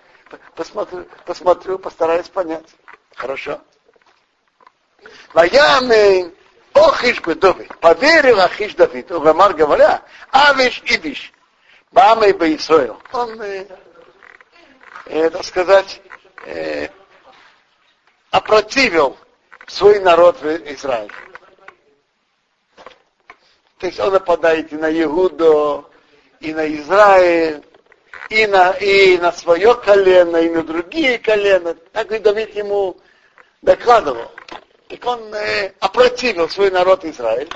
посмотрю, 0.55 1.05
посмотрю, 1.25 1.79
постараюсь 1.79 2.29
понять. 2.29 2.67
Хорошо. 3.15 3.59
Ваямин 5.33 6.33
Охиш 6.73 7.21
Давид. 7.21 7.75
Поверил 7.79 8.39
Ахиш 8.39 8.75
Давид. 8.75 9.11
Угамар 9.11 9.53
говоря, 9.53 10.03
Авиш 10.31 10.83
Ибиш. 10.85 11.33
Бамой 11.91 12.33
Баисоил. 12.33 12.97
Он, 13.13 13.41
э, 15.09 15.25
э, 15.25 15.29
так 15.29 15.43
сказать, 15.43 16.01
э, 16.45 16.87
опротивил 18.31 19.17
свой 19.67 19.99
народ 19.99 20.41
в 20.41 20.45
Израиле. 20.73 21.13
То 23.79 23.87
есть 23.87 23.99
он 23.99 24.13
нападает 24.13 24.71
и 24.73 24.75
на 24.75 24.91
Иуду, 25.03 25.89
и 26.39 26.53
на 26.53 26.67
Израиль, 26.75 27.63
и 28.29 28.45
на, 28.45 28.71
и 28.71 29.17
на 29.17 29.31
свое 29.31 29.73
колено, 29.75 30.37
и 30.37 30.49
на 30.49 30.63
другие 30.63 31.17
колена. 31.17 31.75
Так 31.93 32.11
и 32.11 32.19
Давид 32.19 32.55
ему 32.55 32.97
докладывал. 33.61 34.31
Так 34.89 35.05
он 35.05 35.33
э, 35.33 35.73
опротивил 35.79 36.49
свой 36.49 36.71
народ 36.71 37.05
Израиль. 37.05 37.49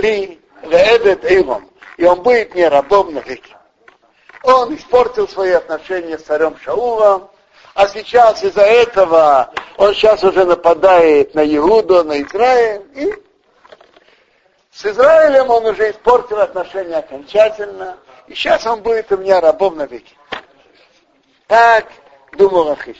ли. 0.00 0.40
И 1.98 2.04
он 2.04 2.22
будет 2.22 2.54
не 2.54 2.68
рабом 2.68 3.14
навеки. 3.14 3.56
Он 4.42 4.74
испортил 4.74 5.28
свои 5.28 5.52
отношения 5.52 6.18
с 6.18 6.22
царем 6.22 6.56
Шаулом, 6.58 7.30
а 7.74 7.88
сейчас 7.88 8.42
из-за 8.42 8.62
этого 8.62 9.52
он 9.76 9.94
сейчас 9.94 10.22
уже 10.24 10.44
нападает 10.44 11.34
на 11.34 11.44
Иуду, 11.56 12.04
на 12.04 12.20
Израиль, 12.22 12.82
и 12.94 13.14
с 14.72 14.84
Израилем 14.84 15.48
он 15.48 15.66
уже 15.66 15.90
испортил 15.90 16.40
отношения 16.40 16.96
окончательно, 16.96 17.98
и 18.26 18.34
сейчас 18.34 18.66
он 18.66 18.82
будет 18.82 19.10
у 19.12 19.16
меня 19.16 19.40
рабом 19.40 19.76
навеки. 19.76 20.16
Так 21.46 21.86
думал 22.32 22.70
Ахиш. 22.72 22.96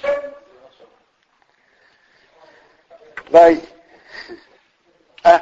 Вай. 3.31 3.61
А? 5.25 5.41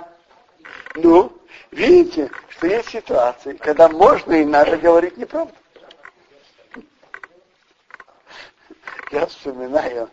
Ну, 0.95 1.33
видите, 1.71 2.31
что 2.51 2.67
есть 2.67 2.91
ситуации, 2.91 3.55
когда 3.55 3.89
можно 3.89 4.35
и 4.35 4.45
надо 4.45 4.77
говорить 4.77 5.17
неправду. 5.17 5.55
Я 9.11 9.27
вспоминаю, 9.27 10.09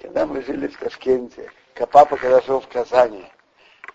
когда 0.00 0.24
мы 0.24 0.40
жили 0.40 0.68
в 0.68 0.78
Ташкенте, 0.78 1.50
папа 1.90 2.16
когда 2.16 2.40
жил 2.42 2.60
в 2.60 2.68
Казани, 2.68 3.26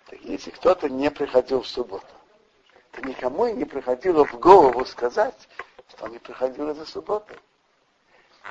так 0.09 0.19
если 0.21 0.49
кто-то 0.49 0.89
не 0.89 1.09
приходил 1.09 1.61
в 1.61 1.67
субботу, 1.67 2.05
то 2.91 3.01
никому 3.01 3.45
и 3.45 3.53
не 3.53 3.63
приходило 3.63 4.25
в 4.25 4.37
голову 4.37 4.83
сказать, 4.83 5.47
что 5.87 6.05
он 6.05 6.11
не 6.11 6.19
приходил 6.19 6.69
из-за 6.71 6.85
субботы. 6.85 7.33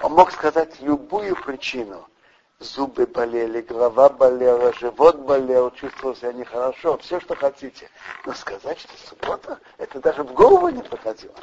Он 0.03 0.13
мог 0.13 0.33
сказать 0.33 0.81
любую 0.81 1.37
причину. 1.37 2.07
Зубы 2.61 3.07
болели, 3.07 3.61
голова 3.61 4.09
болела, 4.09 4.73
живот 4.73 5.19
болел, 5.19 5.71
чувствовал 5.71 6.17
себя 6.17 6.33
нехорошо, 6.33 6.97
все, 6.99 7.21
что 7.21 7.37
хотите. 7.37 7.91
Но 8.25 8.33
сказать, 8.33 8.81
что 8.81 8.97
суббота, 9.07 9.61
это 9.77 10.01
даже 10.01 10.25
в 10.25 10.33
голову 10.33 10.69
не 10.69 10.83
приходило. 10.83 11.35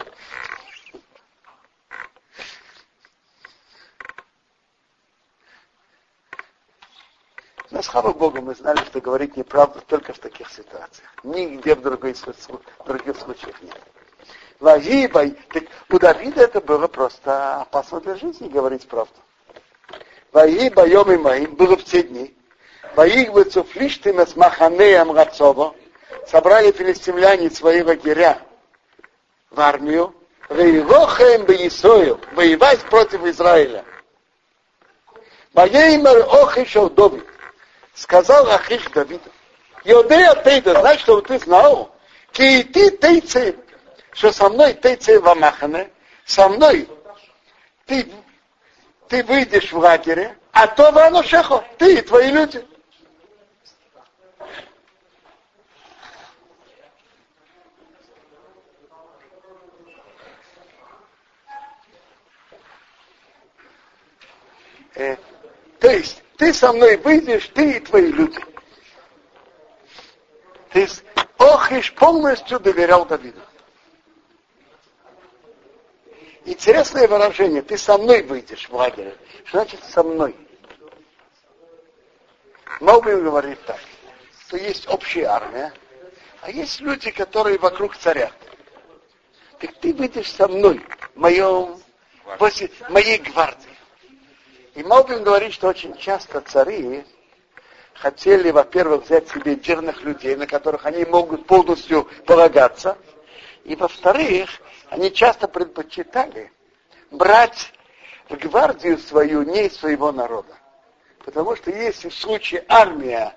Но 7.71 7.81
слава 7.81 8.13
Богу, 8.13 8.41
мы 8.41 8.53
знали, 8.55 8.77
что 8.85 9.01
говорить 9.01 9.35
неправду 9.35 9.81
только 9.87 10.13
в 10.13 10.19
таких 10.19 10.51
ситуациях. 10.51 11.09
Нигде 11.23 11.73
в, 11.73 11.81
других 11.81 12.15
случаях 12.17 13.61
нет. 13.61 13.81
Вагибай, 14.59 15.35
так 15.49 15.63
у 15.89 15.99
Давида 15.99 16.43
это 16.43 16.61
было 16.61 16.87
просто 16.87 17.61
опасно 17.61 17.99
для 18.01 18.15
жизни 18.15 18.47
говорить 18.47 18.87
правду. 18.87 19.15
Ваиба 20.31 20.87
йомы 20.87 21.17
моим 21.17 21.55
было 21.55 21.75
в 21.75 21.83
те 21.83 22.03
дни. 22.03 22.35
Ваих 22.95 23.31
бы 23.31 23.43
цуфлиштим 23.43 24.19
с 24.19 24.35
маханеем 24.35 25.11
Рацово. 25.11 25.75
Собрали 26.27 26.71
филистимляне 26.71 27.49
свои 27.49 27.81
лагеря 27.81 28.39
в 29.49 29.59
армию. 29.59 30.13
Ваилохаем 30.49 31.45
бы 31.45 31.55
Исою. 31.67 32.19
Воевать 32.33 32.81
против 32.81 33.23
Израиля. 33.25 33.83
Ваеймер 35.53 36.25
охишел 36.29 36.89
Давид 36.89 37.25
сказал 37.95 38.49
Ахиш 38.51 38.83
Давиду, 38.89 39.31
Йодея 39.83 40.35
Тейда, 40.43 40.79
знаешь, 40.79 41.01
что 41.01 41.21
ты 41.21 41.39
знал? 41.39 41.95
Ты 42.31 42.63
тейцы, 42.63 43.57
что 44.11 44.31
со 44.31 44.49
мной 44.49 44.73
тейцы 44.73 45.19
вамахане, 45.19 45.89
со 46.25 46.49
мной 46.49 46.89
ты, 47.85 48.11
ты 49.07 49.23
выйдешь 49.23 49.71
в 49.71 49.77
лагере, 49.77 50.37
а 50.51 50.67
то 50.67 50.91
вано 50.91 51.23
шехо, 51.23 51.63
ты 51.77 51.99
и 51.99 52.01
твои 52.01 52.31
люди. 52.31 52.65
Э, 64.95 65.17
то 65.79 65.89
есть, 65.89 66.24
ты 66.37 66.53
со 66.53 66.73
мной 66.73 66.97
выйдешь, 66.97 67.49
ты 67.53 67.77
и 67.77 67.79
твои 67.79 68.11
люди. 68.11 68.39
Ты 70.71 70.87
Охиш 71.37 71.93
полностью 71.93 72.59
доверял 72.59 73.05
Давиду. 73.05 73.39
Интересное 76.45 77.07
выражение, 77.07 77.61
ты 77.61 77.77
со 77.77 77.97
мной 77.97 78.21
выйдешь 78.23 78.69
в 78.69 78.75
лагере. 78.75 79.15
Что 79.45 79.59
значит 79.59 79.83
со 79.83 80.03
мной? 80.03 80.35
Мог 82.81 83.05
говорит 83.05 83.63
так, 83.65 83.79
что 84.41 84.57
есть 84.57 84.87
общая 84.87 85.25
армия, 85.25 85.73
а 86.41 86.51
есть 86.51 86.81
люди, 86.81 87.09
которые 87.09 87.57
вокруг 87.57 87.97
царя. 87.97 88.31
Так 89.59 89.73
ты 89.79 89.93
выйдешь 89.93 90.31
со 90.31 90.47
мной, 90.47 90.85
в 91.15 91.19
моем, 91.19 91.81
в 92.25 92.89
моей 92.89 93.17
гвардии. 93.17 93.74
И 94.75 94.83
Малбин 94.83 95.23
говорит, 95.23 95.53
что 95.53 95.69
очень 95.69 95.95
часто 95.97 96.41
цари 96.41 97.05
хотели, 97.93 98.51
во-первых, 98.51 99.05
взять 99.05 99.29
себе 99.29 99.55
верных 99.55 100.03
людей, 100.03 100.35
на 100.35 100.47
которых 100.47 100.85
они 100.85 101.05
могут 101.05 101.47
полностью 101.47 102.09
полагаться, 102.25 102.97
и, 103.63 103.73
во-вторых, 103.75 104.49
они 104.89 105.13
часто 105.13 105.47
предпочитали 105.47 106.51
брать 107.09 107.71
в 108.27 108.35
гвардию 108.35 108.97
свою 108.97 109.43
не 109.43 109.67
из 109.67 109.77
своего 109.77 110.11
народа. 110.11 110.53
Потому 111.23 111.55
что 111.55 111.71
если 111.71 112.09
в 112.09 112.13
случае 112.13 112.65
армия, 112.67 113.33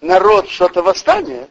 народ 0.00 0.48
что-то 0.48 0.82
восстанет, 0.82 1.50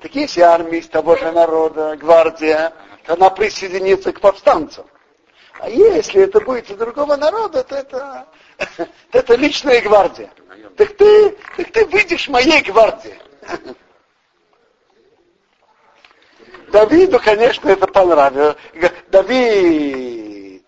так 0.00 0.14
если 0.14 0.40
армия 0.40 0.78
из 0.78 0.88
того 0.88 1.16
же 1.16 1.30
народа, 1.32 1.96
гвардия, 1.96 2.72
то 3.04 3.12
она 3.12 3.28
присоединится 3.28 4.12
к 4.12 4.20
повстанцам. 4.20 4.86
А 5.58 5.70
если 5.70 6.22
это 6.22 6.40
будет 6.40 6.70
из 6.70 6.76
другого 6.76 7.16
народа, 7.16 7.64
то 7.64 7.76
это, 7.76 8.26
это 9.12 9.34
личная 9.36 9.80
гвардия. 9.80 10.30
Так 10.76 10.96
ты, 10.96 11.30
так 11.56 11.72
ты 11.72 11.86
выйдешь 11.86 12.28
моей 12.28 12.62
гвардии. 12.62 13.18
Давиду, 16.68 17.18
конечно, 17.20 17.68
это 17.70 17.86
понравилось. 17.86 18.56
Давид, 19.08 20.62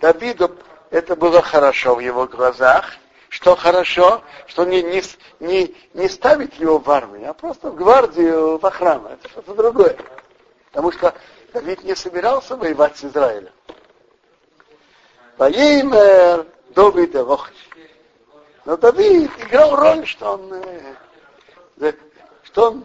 Давиду 0.00 0.56
это 0.90 1.16
было 1.16 1.42
хорошо 1.42 1.94
в 1.94 2.00
его 2.00 2.26
глазах, 2.26 2.96
что 3.28 3.56
хорошо, 3.56 4.22
что 4.46 4.64
не, 4.64 4.82
не, 4.82 5.02
не, 5.40 5.74
не 5.94 6.08
ставить 6.08 6.58
его 6.58 6.78
в 6.78 6.90
армию, 6.90 7.30
а 7.30 7.34
просто 7.34 7.70
в 7.70 7.76
гвардию, 7.76 8.58
в 8.58 8.64
охрану. 8.64 9.08
Это 9.08 9.28
что-то 9.28 9.54
другое. 9.54 9.96
Потому 10.70 10.92
что 10.92 11.14
Давид 11.52 11.84
не 11.84 11.94
собирался 11.94 12.56
воевать 12.56 12.96
с 12.96 13.04
Израилем. 13.04 13.52
Ваимер 15.36 16.46
Давид 16.70 17.14
Вохиш. 17.14 17.68
Но 18.64 18.76
Давид 18.76 19.30
играл 19.38 19.76
роль, 19.76 20.06
что 20.06 20.32
он, 20.32 20.52
э, 21.80 21.92
что 22.42 22.70
он 22.70 22.84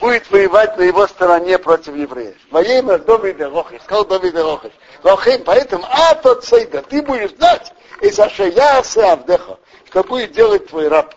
будет 0.00 0.30
воевать 0.30 0.76
на 0.76 0.82
его 0.82 1.06
стороне 1.06 1.58
против 1.58 1.94
евреев. 1.94 2.36
Во 2.50 2.62
имя 2.62 2.98
Давида 2.98 3.50
Рохиш, 3.50 3.82
сказал 3.82 4.06
Давида 4.06 4.42
Рохиш. 4.42 4.72
Рохим, 5.02 5.44
поэтому, 5.44 5.84
а 5.88 6.14
тот 6.14 6.44
сейда, 6.44 6.82
ты 6.82 7.02
будешь 7.02 7.30
знать, 7.36 7.72
и 8.00 8.10
что 8.10 8.46
я 8.46 8.78
Авдеха, 8.78 9.58
что 9.86 10.02
будет 10.02 10.32
делать 10.32 10.66
твой 10.66 10.88
раб. 10.88 11.14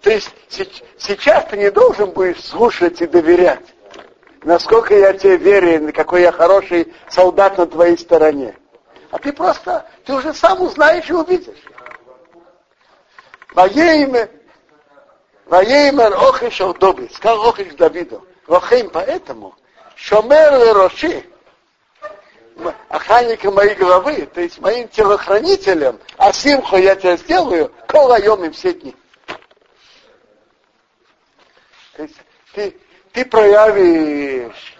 То 0.00 0.10
есть 0.10 0.30
сейчас 0.98 1.44
ты 1.48 1.56
не 1.56 1.70
должен 1.70 2.10
будешь 2.10 2.42
слушать 2.42 3.00
и 3.00 3.06
доверять, 3.06 3.64
насколько 4.42 4.96
я 4.96 5.12
тебе 5.12 5.36
верен, 5.36 5.92
какой 5.92 6.22
я 6.22 6.32
хороший 6.32 6.92
солдат 7.08 7.58
на 7.58 7.66
твоей 7.66 7.96
стороне. 7.96 8.56
А 9.10 9.18
ты 9.18 9.32
просто, 9.32 9.86
ты 10.04 10.14
уже 10.14 10.34
сам 10.34 10.62
узнаешь 10.62 11.08
и 11.08 11.12
увидишь. 11.12 11.62
Воеймер, 13.54 14.30
воеймер 15.46 16.14
охиш 16.14 16.58
Доби, 16.78 17.08
сказал 17.08 17.48
охиш 17.48 17.74
Давиду. 17.74 18.26
Рохим, 18.46 18.90
поэтому, 18.90 19.54
шомер 19.94 20.74
роши, 20.74 21.24
охранником 22.88 23.54
моей 23.54 23.74
головы, 23.74 24.26
то 24.26 24.40
есть 24.40 24.58
моим 24.60 24.88
телохранителем, 24.88 25.98
а 26.16 26.32
симху 26.32 26.76
я 26.76 26.96
тебя 26.96 27.16
сделаю, 27.16 27.72
колайом 27.86 28.44
им 28.44 28.52
все 28.52 28.72
дни. 28.72 28.94
То 31.96 32.02
есть 32.02 32.16
ты, 32.54 32.76
ты 33.12 33.24
проявишь 33.24 34.76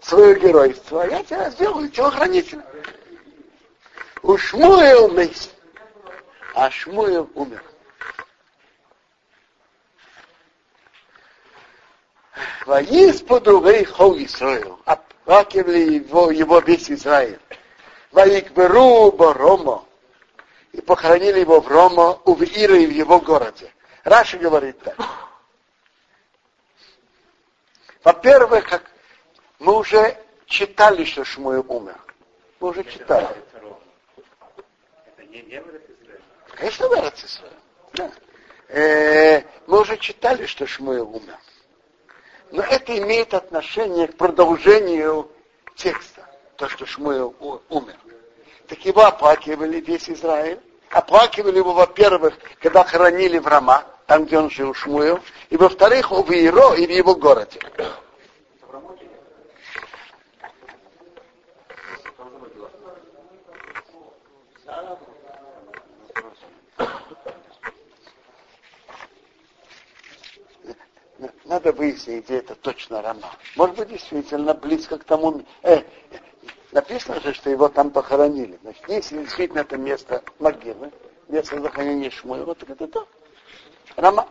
свое 0.00 0.38
геройство, 0.38 1.02
а 1.02 1.06
я 1.06 1.22
тебя 1.22 1.50
сделаю 1.50 1.88
телохранителем. 1.88 2.62
У 4.22 4.36
Шмуэл 4.36 5.08
мейс, 5.08 5.50
а 6.54 6.70
Шмуэл 6.70 7.28
умер. 7.34 7.62
Воис 12.66 13.20
подругей 13.22 13.84
хол 13.84 14.16
Исраил, 14.18 14.78
оплакивали 14.84 15.78
его, 15.78 16.30
его 16.30 16.60
весь 16.60 16.90
Израиль. 16.90 17.40
Ваикберу 18.12 19.10
Рома, 19.10 19.84
и 20.72 20.80
похоронили 20.80 21.40
его 21.40 21.60
в 21.60 21.68
Рома, 21.68 22.20
у 22.24 22.34
Иры 22.36 22.86
в 22.86 22.90
его 22.90 23.20
городе. 23.20 23.72
Раша 24.04 24.38
говорит 24.38 24.78
так. 24.80 24.96
Во-первых, 28.04 28.68
как 28.68 28.90
мы 29.58 29.76
уже 29.78 30.16
читали, 30.46 31.04
что 31.04 31.24
Шмуэл 31.24 31.64
умер. 31.68 31.98
Мы 32.60 32.68
уже 32.68 32.84
читали. 32.84 33.28
Конечно. 36.54 36.88
Да. 37.94 38.12
Э, 38.68 39.42
мы 39.66 39.80
уже 39.80 39.96
читали, 39.98 40.46
что 40.46 40.66
Шмуэл 40.66 41.08
умер. 41.08 41.38
Но 42.52 42.62
это 42.62 42.96
имеет 42.98 43.32
отношение 43.32 44.08
к 44.08 44.16
продолжению 44.16 45.30
текста, 45.74 46.28
то, 46.56 46.68
что 46.68 46.84
Шмуэл 46.84 47.34
умер. 47.70 47.96
Так 48.68 48.84
его 48.84 49.06
оплакивали 49.06 49.80
весь 49.80 50.08
Израиль. 50.10 50.60
Оплакивали 50.90 51.56
его, 51.56 51.72
во-первых, 51.72 52.34
когда 52.60 52.84
хоронили 52.84 53.38
в 53.38 53.46
Рама, 53.46 53.84
там, 54.06 54.26
где 54.26 54.38
он 54.38 54.50
жил, 54.50 54.74
Шмуэл, 54.74 55.18
и 55.48 55.56
во-вторых, 55.56 56.10
в 56.10 56.30
Иеро 56.30 56.74
и 56.74 56.86
в 56.86 56.90
его 56.90 57.14
городе. 57.14 57.58
Надо 71.52 71.70
выяснить, 71.72 72.24
где 72.24 72.38
это 72.38 72.54
точно 72.54 73.02
Рама. 73.02 73.28
Может 73.56 73.76
быть, 73.76 73.88
действительно 73.90 74.54
близко 74.54 74.96
к 74.96 75.04
тому... 75.04 75.42
Э, 75.62 75.82
написано 76.70 77.20
же, 77.20 77.34
что 77.34 77.50
его 77.50 77.68
там 77.68 77.90
похоронили. 77.90 78.58
Значит, 78.62 78.82
если 78.88 79.18
действительно 79.18 79.60
это 79.60 79.76
место 79.76 80.22
могилы, 80.38 80.90
место 81.28 81.60
захоронения 81.60 82.08
Шмуэла, 82.08 82.54
так 82.54 82.70
это 82.70 82.88
то. 82.88 83.06
Рама. 83.96 84.26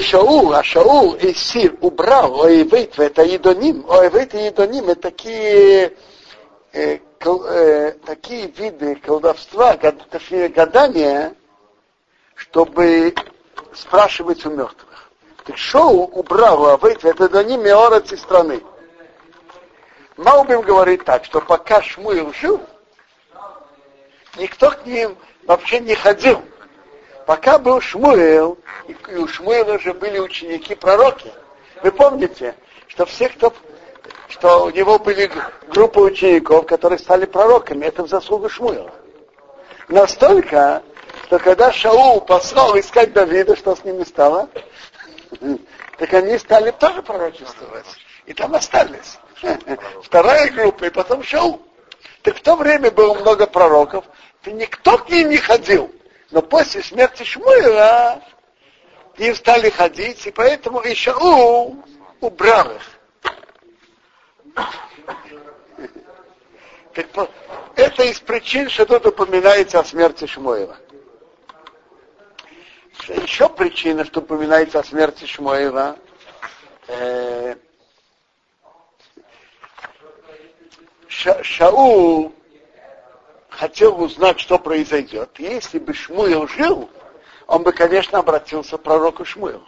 Шаул, 0.00 0.54
а 0.54 0.62
Шаул 0.62 1.12
и 1.16 1.34
Сир 1.34 1.76
убрал 1.82 2.42
Оевейт, 2.44 2.98
это 2.98 3.22
Едоним. 3.22 3.84
Оевейт 3.90 4.34
и 4.34 4.46
Едоним 4.46 4.88
это 4.88 5.02
такие, 5.02 5.98
э, 6.72 6.98
кол, 7.22 7.44
э, 7.44 7.92
такие 8.06 8.46
виды 8.46 8.94
колдовства, 8.94 9.76
точнее 9.76 10.48
гадания, 10.48 11.34
чтобы 12.36 13.14
спрашивать 13.74 14.46
у 14.46 14.50
мертвых. 14.50 14.89
Шоу 15.54 16.04
убрал 16.04 16.66
Авейт, 16.66 17.04
это 17.04 17.24
Едоним 17.24 17.64
и 17.64 18.16
страны. 18.16 18.62
Маубим 20.16 20.60
говорит 20.60 21.04
так, 21.04 21.24
что 21.24 21.40
пока 21.40 21.82
Шмуил 21.82 22.32
жил, 22.34 22.60
никто 24.36 24.70
к 24.70 24.84
ним 24.84 25.16
вообще 25.46 25.80
не 25.80 25.94
ходил. 25.94 26.42
Пока 27.26 27.58
был 27.58 27.80
Шмуэл, 27.80 28.58
и 28.86 29.14
у 29.16 29.26
Шмуэла 29.26 29.78
же 29.78 29.94
были 29.94 30.18
ученики 30.18 30.74
пророки. 30.74 31.32
Вы 31.82 31.92
помните, 31.92 32.54
что 32.88 33.06
все, 33.06 33.28
кто 33.28 33.52
что 34.28 34.64
у 34.64 34.70
него 34.70 34.98
были 34.98 35.30
группы 35.68 36.00
учеников, 36.00 36.66
которые 36.66 36.98
стали 36.98 37.26
пророками, 37.26 37.84
это 37.86 38.04
в 38.04 38.08
заслугу 38.08 38.48
Шмуэла. 38.48 38.92
Настолько, 39.88 40.82
что 41.24 41.38
когда 41.38 41.72
Шаул 41.72 42.20
послал 42.20 42.78
искать 42.78 43.12
Давида, 43.12 43.56
что 43.56 43.74
с 43.74 43.84
ними 43.84 44.04
стало? 44.04 44.48
Так 45.98 46.14
они 46.14 46.38
стали 46.38 46.70
тоже 46.72 47.02
пророчествовать. 47.02 47.86
И 48.26 48.34
там 48.34 48.54
остались. 48.54 49.18
Вторая 50.02 50.50
группа, 50.50 50.84
и 50.84 50.90
потом 50.90 51.22
Шаул. 51.22 51.62
Так 52.22 52.36
в 52.36 52.42
то 52.42 52.56
время 52.56 52.90
было 52.90 53.14
много 53.14 53.46
пророков, 53.46 54.04
и 54.44 54.52
никто 54.52 54.98
к 54.98 55.08
ним 55.08 55.30
не 55.30 55.38
ходил. 55.38 55.94
Но 56.30 56.42
после 56.42 56.82
смерти 56.82 57.22
Шмуила 57.22 58.22
им 59.16 59.34
стали 59.34 59.70
ходить, 59.70 60.26
и 60.26 60.30
поэтому 60.30 60.80
и 60.80 60.94
Шаул 60.94 61.82
убрал 62.20 62.70
их. 62.72 62.82
Это 67.76 68.02
из 68.04 68.20
причин, 68.20 68.68
что 68.68 68.84
тут 68.84 69.06
упоминается 69.06 69.80
о 69.80 69.84
смерти 69.84 70.26
Шмуила. 70.26 70.76
Еще 73.08 73.48
причина, 73.48 74.04
что 74.04 74.20
упоминается 74.20 74.78
о 74.78 74.84
смерти 74.84 75.24
Шмуила, 75.24 75.96
э, 76.88 77.56
Шаул 81.08 82.32
хотел 83.48 84.00
узнать, 84.02 84.40
что 84.40 84.58
произойдет. 84.58 85.30
Если 85.38 85.78
бы 85.78 85.92
Шмуил 85.92 86.46
жил, 86.48 86.88
он 87.46 87.62
бы, 87.62 87.72
конечно, 87.72 88.18
обратился 88.18 88.78
к 88.78 88.82
пророку 88.82 89.24
Шмуилу. 89.24 89.66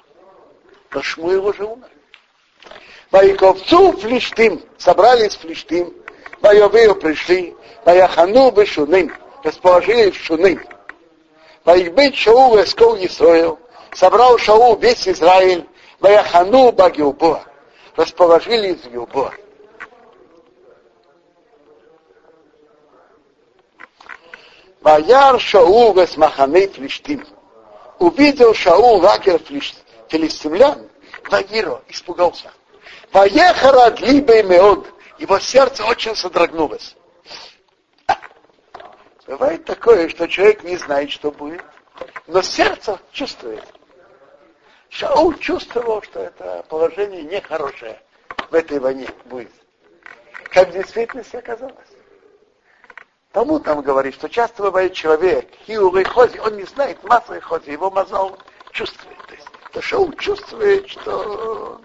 Но 0.92 1.02
Шмуил 1.02 1.46
уже 1.46 1.64
умер. 1.64 1.88
Ваиковцу 3.10 3.92
флиштим, 3.92 4.62
собрались 4.78 5.36
флиштим, 5.36 5.92
Вайовею 6.40 6.94
пришли, 6.94 7.54
Ваяхану 7.84 8.50
бы 8.50 8.64
шуним, 8.66 9.12
расположили 9.42 10.10
в 10.10 10.16
шуним. 10.16 10.60
Ваикбет 11.64 12.14
Шаул 12.16 12.60
эскол 12.60 12.96
Исраил, 12.96 13.58
собрал 13.92 14.36
Шаул 14.38 14.76
весь 14.76 15.06
Израиль, 15.08 15.68
Ваяхану 16.00 16.72
Багилбоа, 16.72 17.44
расположили 17.94 18.74
в 18.74 18.90
Гилбоа. 18.90 19.32
Ваяр 24.80 25.40
Шаул 25.40 25.94
Весмаханей 25.94 26.68
Флиштим. 26.68 27.24
Увидел 28.00 28.52
Шаул 28.52 28.96
лагерь 28.96 29.40
филистимлян, 30.08 30.88
Вагиро, 31.30 31.82
испугался. 31.88 32.50
Поехала 33.12 33.92
Длибе 33.92 34.42
Меод, 34.42 34.88
его 35.18 35.38
сердце 35.38 35.84
очень 35.84 36.16
содрогнулось. 36.16 36.96
Бывает 39.26 39.64
такое, 39.64 40.08
что 40.08 40.26
человек 40.26 40.64
не 40.64 40.76
знает, 40.76 41.10
что 41.10 41.30
будет, 41.30 41.64
но 42.26 42.42
сердце 42.42 42.98
чувствует. 43.12 43.64
Шаул 44.88 45.34
чувствовал, 45.34 46.02
что 46.02 46.20
это 46.20 46.64
положение 46.68 47.22
нехорошее 47.22 48.00
в 48.50 48.54
этой 48.54 48.78
войне 48.78 49.08
будет. 49.26 49.52
Как 50.50 50.68
в 50.68 50.72
действительности 50.72 51.36
оказалось. 51.36 51.76
Тому 53.30 53.60
там 53.60 53.80
говорит, 53.80 54.14
что 54.14 54.28
часто 54.28 54.62
бывает 54.62 54.92
человек, 54.92 55.48
хиуры 55.66 56.04
хози, 56.04 56.38
он 56.38 56.56
не 56.56 56.64
знает 56.64 57.02
массы 57.04 57.40
хози, 57.40 57.70
его 57.70 57.90
мазал 57.90 58.38
чувствует. 58.72 59.18
То 59.26 59.34
есть, 59.34 59.48
то 59.72 59.80
Шаул 59.80 60.12
чувствует, 60.12 60.88
что 60.88 61.80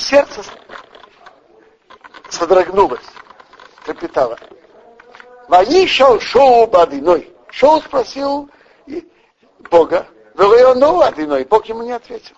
сердце 0.00 0.42
содрогнулось, 2.40 3.04
трепетало. 3.84 4.38
Ваишал 5.48 6.20
Шоу 6.20 6.66
Бадиной. 6.66 7.30
Шоу 7.50 7.80
спросил 7.82 8.48
Бога, 9.70 10.06
Вегайону 10.34 11.00
Адиной. 11.00 11.44
Бог 11.44 11.66
ему 11.66 11.82
не 11.82 11.92
ответил. 11.92 12.36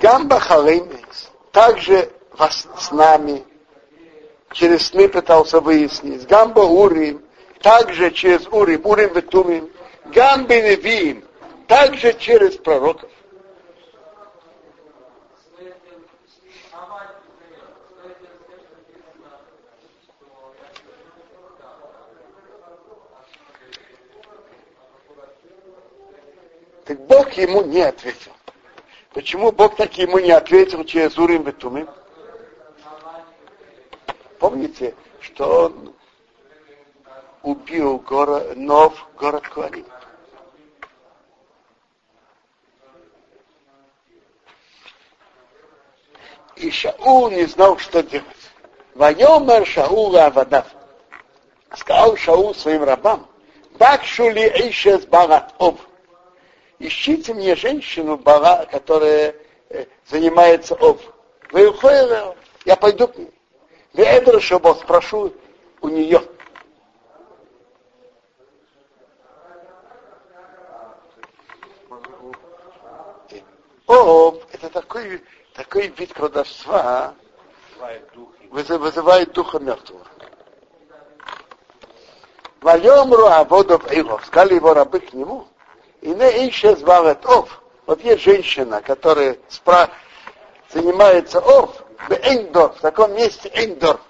Гамба 0.00 0.40
Халеймис 0.40 1.30
также 1.52 2.10
с 2.78 2.90
нами 2.90 3.44
через 4.52 4.88
сны 4.88 5.08
пытался 5.08 5.60
выяснить. 5.60 6.26
Гамба 6.26 6.60
Урим, 6.60 7.22
также 7.62 8.10
через 8.10 8.46
Урим, 8.48 8.82
Урим 8.84 9.12
Ветумим. 9.14 9.70
Гамби 10.14 10.54
Невиим, 10.54 11.24
также 11.66 12.12
через 12.14 12.56
пророков. 12.56 13.10
Так 26.84 27.00
Бог 27.06 27.32
ему 27.32 27.62
не 27.62 27.82
ответил. 27.82 28.32
Почему 29.12 29.50
Бог 29.50 29.74
так 29.76 29.98
ему 29.98 30.20
не 30.20 30.30
ответил 30.30 30.84
через 30.84 31.18
Урим 31.18 31.42
Бетумим? 31.42 31.88
Помните, 34.38 34.94
что 35.20 35.64
он 35.64 35.94
убил 37.42 37.98
город, 37.98 38.56
Нов, 38.56 39.08
город 39.16 39.48
Куаним? 39.48 39.86
И 46.56 46.70
Шаул 46.70 47.30
не 47.30 47.44
знал, 47.44 47.78
что 47.78 48.02
делать. 48.02 48.26
Вайомер 48.94 49.66
Шаул 49.66 50.16
Авадав. 50.16 50.66
Сказал 51.76 52.16
Шаул 52.16 52.54
своим 52.54 52.84
рабам, 52.84 53.26
Бакшули 53.78 54.40
Эйшес 54.40 55.04
Барат 55.06 55.54
Ов 55.58 55.76
ищите 56.78 57.34
мне 57.34 57.56
женщину, 57.56 58.16
бара, 58.16 58.66
которая 58.66 59.34
э, 59.70 59.86
занимается 60.06 60.74
ов. 60.74 61.00
Я 62.64 62.76
пойду 62.76 63.08
к 63.08 63.16
ней. 63.16 63.32
Ведра 63.92 64.40
Шабо 64.40 64.74
спрошу 64.74 65.32
у 65.80 65.88
нее. 65.88 66.20
Ов– 73.86 74.42
это 74.52 74.68
такой, 74.68 75.22
такой 75.76 75.88
вид 75.88 76.12
колдовства, 76.14 77.14
вызывает, 78.50 79.32
духа 79.32 79.58
мертвого. 79.58 80.06
Вайомру 82.62 83.26
Аводов 83.26 83.90
Эйгов, 83.92 84.24
сказали 84.24 84.54
его 84.54 84.72
рабы 84.72 85.00
к 85.00 85.12
нему– 85.12 85.46
и 86.02 86.10
не 86.10 86.46
ищет 86.46 86.78
звалет 86.78 87.24
ов. 87.26 87.62
Вот 87.86 88.00
есть 88.02 88.22
женщина, 88.22 88.80
которая 88.80 89.38
спра... 89.48 89.90
занимается 90.70 91.40
ов, 91.40 91.82
в 92.08 92.12
Эйндор, 92.12 92.74
в 92.74 92.80
таком 92.80 93.14
месте 93.14 93.50
Эйндор. 93.52 94.00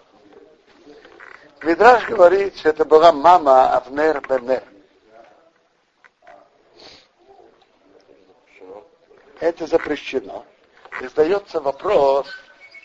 Мидраш 1.62 2.06
говорит, 2.08 2.58
что 2.58 2.68
это 2.68 2.84
была 2.84 3.12
мама 3.12 3.76
Авнер 3.76 4.20
Бенер. 4.28 4.62
Это 9.40 9.66
запрещено. 9.66 10.44
И 11.00 11.06
задается 11.08 11.60
вопрос, 11.60 12.26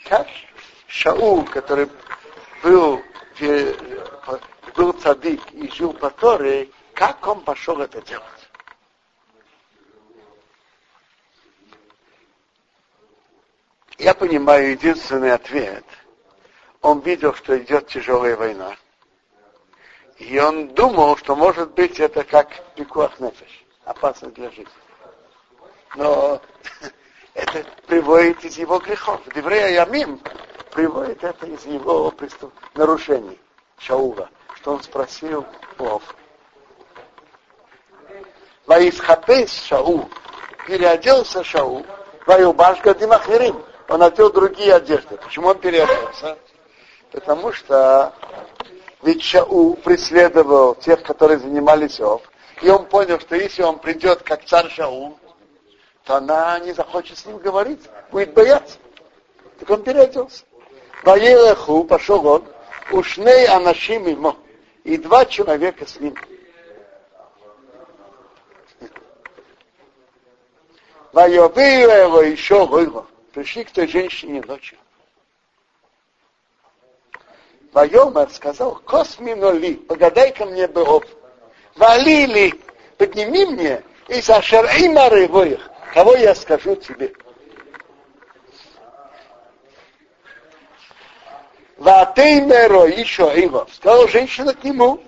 как 0.06 0.28
Шаул, 0.88 1.45
который 1.45 1.89
был, 2.62 3.02
был 4.76 4.93
цадик 4.93 5.41
и 5.54 5.69
жил 5.69 5.93
по 5.93 6.10
Торе, 6.10 6.69
как 6.93 7.26
он 7.26 7.41
пошел 7.41 7.80
это 7.80 8.02
делать? 8.02 8.26
Я 13.97 14.13
понимаю 14.13 14.71
единственный 14.71 15.32
ответ. 15.32 15.86
Он 16.82 17.00
видел, 17.02 17.34
что 17.36 17.58
идет 17.58 17.88
тяжелая 17.88 18.36
война. 18.36 18.76
И 20.17 20.39
он 20.39 20.69
думал, 20.69 21.15
что 21.17 21.36
может 21.36 21.71
быть 21.71 22.00
это 22.00 22.24
как 22.24 22.50
пикуах 22.76 23.19
нефеш, 23.19 23.63
опасно 23.86 24.30
для 24.32 24.50
жизни. 24.50 24.67
Но 25.95 26.41
это 27.33 27.65
приводит 27.87 28.43
из 28.43 28.57
его 28.57 28.79
грехов. 28.79 29.21
Деврея 29.33 29.69
Ямим 29.69 30.21
приводит 30.71 31.23
это 31.23 31.45
из 31.45 31.65
его 31.65 32.11
преступ... 32.11 32.53
нарушений 32.75 33.39
Шаула, 33.77 34.29
что 34.55 34.73
он 34.73 34.83
спросил 34.83 35.45
Бог. 35.77 36.01
Ваисхапес 38.67 39.51
Шаул, 39.63 40.09
переоделся 40.67 41.43
Шаул, 41.43 41.85
Ваюбашка 42.25 42.93
Димахирим, 42.93 43.63
он 43.89 43.99
надел 43.99 44.31
другие 44.31 44.75
одежды. 44.75 45.17
Почему 45.17 45.47
он 45.49 45.57
переоделся? 45.57 46.37
Потому 47.11 47.51
что 47.51 48.13
ведь 49.01 49.23
Шау 49.23 49.75
преследовал 49.75 50.75
тех, 50.75 51.01
которые 51.03 51.39
занимались 51.39 51.99
Ов, 51.99 52.21
и 52.61 52.69
он 52.69 52.85
понял, 52.85 53.19
что 53.19 53.35
если 53.35 53.63
он 53.63 53.79
придет 53.79 54.21
как 54.21 54.45
царь 54.45 54.69
Шау, 54.69 55.17
то 56.03 56.15
она 56.15 56.59
не 56.59 56.73
захочет 56.73 57.17
с 57.17 57.25
ним 57.25 57.37
говорить, 57.37 57.81
будет 58.11 58.33
бояться. 58.33 58.77
Так 59.59 59.69
он 59.69 59.83
переоделся. 59.83 60.43
Ваелеху 61.03 61.83
пошел 61.83 62.25
он, 62.25 62.45
ушней 62.91 63.47
анашим 63.47 64.07
ему, 64.07 64.35
и 64.83 64.97
два 64.97 65.25
человека 65.25 65.85
с 65.87 65.99
ним. 65.99 66.15
Вайовею 71.11 71.89
его 71.89 72.21
еще 72.21 72.65
выло 72.65 73.05
пришли 73.33 73.63
к 73.63 73.71
той 73.71 73.87
женщине 73.87 74.41
ночью. 74.45 74.77
Вайомар 77.71 78.29
сказал, 78.29 78.75
косминоли, 78.75 79.75
погадай-ка 79.75 80.45
мне 80.45 80.67
Бог. 80.67 81.05
Валили, 81.75 82.53
подними 82.97 83.45
мне, 83.45 83.83
и 84.09 84.21
сашер 84.21 84.65
эймары 84.65 85.27
воих, 85.29 85.70
кого 85.93 86.15
я 86.15 86.34
скажу 86.36 86.75
тебе. 86.75 87.13
Ватеймеро 91.77 92.86
еще 92.86 93.32
его. 93.36 93.67
Сказал 93.73 94.08
женщина 94.08 94.54
к 94.54 94.63
нему, 94.63 95.01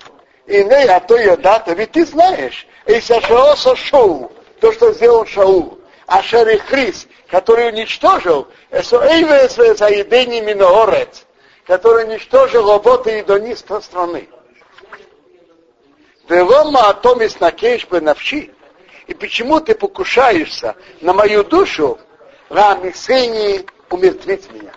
и 0.48 0.64
не, 0.64 0.86
а 0.86 1.00
то 1.00 1.16
ее 1.18 1.38
дата, 1.38 1.74
ведь 1.74 1.92
ты 1.92 2.06
знаешь, 2.06 2.68
и 2.86 3.00
сашеоса 3.00 3.76
шоу, 3.76 4.32
то, 4.60 4.72
что 4.72 4.92
сделал 4.94 5.26
Шаул. 5.26 5.80
Ашер 6.08 6.60
Хрис, 6.60 7.08
который 7.28 7.70
уничтожил 7.70 8.48
Заедени 8.72 10.42
Миноорец, 10.42 11.26
который 11.66 12.06
уничтожил 12.06 12.70
работы 12.70 13.22
идониста 13.22 13.80
страны. 13.80 14.28
Велома 16.28 16.90
атомис 16.90 17.40
накеш 17.40 17.88
навши. 17.90 18.52
И 19.08 19.14
почему 19.14 19.60
ты 19.60 19.76
покушаешься 19.76 20.76
на 21.02 21.14
мою 21.14 21.44
душу, 21.44 22.00
Рамисени 22.50 23.66
умертвить 23.90 24.52
меня? 24.52 24.74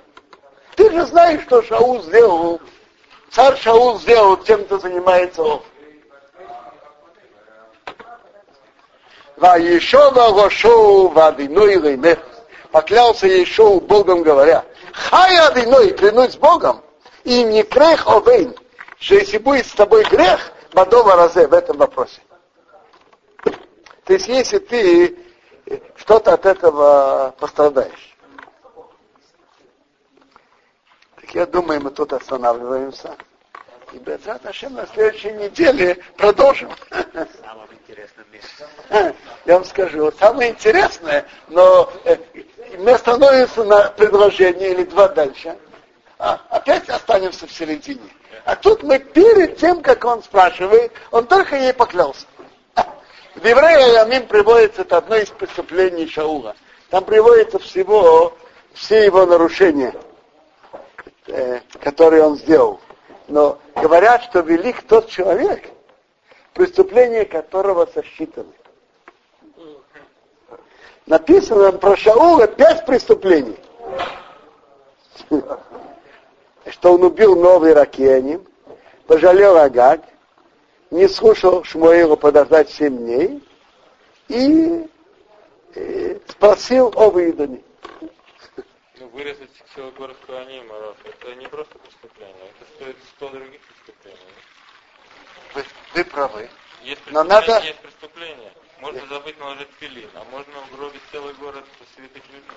Ты 0.75 0.91
же 0.91 1.07
знаешь, 1.07 1.43
что 1.43 1.63
Шаул 1.63 2.03
сделал, 2.03 2.61
царь 3.31 3.57
Шаул 3.59 3.99
сделал 3.99 4.37
тем, 4.39 4.65
кто 4.65 4.79
занимается 4.79 5.43
он. 5.43 5.63
Ваешова 9.37 10.33
Гошоу 10.33 11.09
Вадиной 11.09 11.77
Леймех. 11.77 12.19
Поклялся 12.73 13.27
Ешоу 13.27 13.81
Богом 13.81 14.23
говоря, 14.23 14.65
Хай 14.93 15.37
Адиной, 15.39 15.91
клянусь 15.91 16.37
Богом, 16.37 16.83
и 17.25 17.43
не 17.43 17.63
крех 17.63 18.07
овейн, 18.07 18.55
что 18.99 19.15
если 19.15 19.39
будет 19.39 19.67
с 19.67 19.73
тобой 19.73 20.05
грех, 20.05 20.53
Бадова 20.73 21.17
Разе 21.17 21.47
в 21.47 21.55
этом 21.55 21.77
вопросе. 21.77 22.21
То 24.07 24.13
есть 24.13 24.29
если 24.29 24.59
ты 24.59 25.17
что-то 25.97 26.35
от 26.35 26.47
этого 26.47 27.35
пострадаешь. 27.41 28.17
Так 31.17 31.35
я 31.35 31.45
думаю, 31.45 31.83
мы 31.83 31.91
тут 31.91 32.13
останавливаемся. 32.13 33.17
И 33.93 33.99
Безрат 33.99 34.47
Ашем 34.47 34.75
на 34.75 34.87
следующей 34.87 35.33
неделе 35.33 35.99
продолжим. 36.17 36.71
Самом 36.93 37.69
интересном 37.73 38.27
месте. 38.33 39.15
Я 39.45 39.55
вам 39.55 39.65
скажу, 39.65 40.05
вот 40.05 40.17
самое 40.19 40.51
интересное, 40.51 41.27
но 41.49 41.93
э, 42.05 42.17
мы 42.79 42.93
остановимся 42.93 43.65
на 43.65 43.91
предложении 43.91 44.71
или 44.71 44.85
два 44.85 45.09
дальше. 45.09 45.59
А, 46.19 46.41
опять 46.51 46.89
останемся 46.89 47.49
в 47.49 47.53
середине. 47.53 48.09
А 48.45 48.55
тут 48.55 48.85
мы 48.85 49.01
перед 49.01 49.57
тем, 49.57 49.83
как 49.83 50.05
он 50.05 50.23
спрашивает, 50.23 50.93
он 51.11 51.27
только 51.27 51.57
ей 51.57 51.73
поклялся. 51.73 52.27
В 53.37 53.45
Еврея 53.45 54.03
Ямим 54.03 54.27
приводится 54.27 54.81
это 54.81 54.97
одно 54.97 55.17
из 55.17 55.29
преступлений 55.29 56.09
Шаула. 56.09 56.57
Там 56.89 57.05
приводится 57.05 57.59
всего, 57.59 58.33
все 58.73 59.05
его 59.05 59.27
нарушения, 59.27 59.95
э, 61.27 61.61
которые 61.81 62.23
он 62.23 62.39
сделал. 62.39 62.81
Но 63.29 63.59
говорят, 63.75 64.23
что 64.23 64.41
велик 64.41 64.83
тот 64.89 65.11
человек, 65.11 65.69
преступления 66.55 67.27
которого 67.27 67.85
сосчитаны. 67.85 68.53
Написано 71.05 71.73
про 71.73 71.95
Шаула 71.95 72.47
пять 72.47 72.87
преступлений. 72.87 73.59
Что 76.71 76.95
он 76.95 77.03
убил 77.03 77.37
новый 77.37 77.75
Ракеним, 77.75 78.47
пожалел 79.07 79.59
Агаг, 79.59 80.01
не 80.91 81.09
слушал 81.09 81.65
Шмуэла 81.65 82.17
подождать 82.17 82.71
семь 82.71 82.99
дней 82.99 83.43
и, 84.29 84.89
и 85.75 86.21
спросил 86.29 86.93
о 86.97 87.11
выдании. 87.11 87.65
Ну, 88.99 89.09
вырезать 89.09 89.51
целый 89.75 89.93
город 89.93 90.17
Куаним, 90.27 90.71
это 90.73 91.35
не 91.35 91.47
просто 91.47 91.79
преступление, 91.79 92.51
это 92.61 92.75
стоит 92.75 92.97
100 93.17 93.29
других 93.29 93.61
преступлений. 93.61 94.19
Вы, 95.55 95.65
вы 95.95 96.05
правы. 96.05 96.51
Есть 96.83 97.01
Но 97.11 97.25
преступление, 97.25 97.55
надо... 97.55 97.67
есть 97.67 97.81
преступление. 97.81 98.53
Можно 98.81 99.07
забыть 99.07 99.39
наложить 99.39 99.71
пилин, 99.81 100.11
а 100.15 100.25
можно 100.25 100.53
угробить 100.71 101.01
целый 101.11 101.35
город 101.35 101.65
святых 101.95 102.23
людьми. 102.33 102.57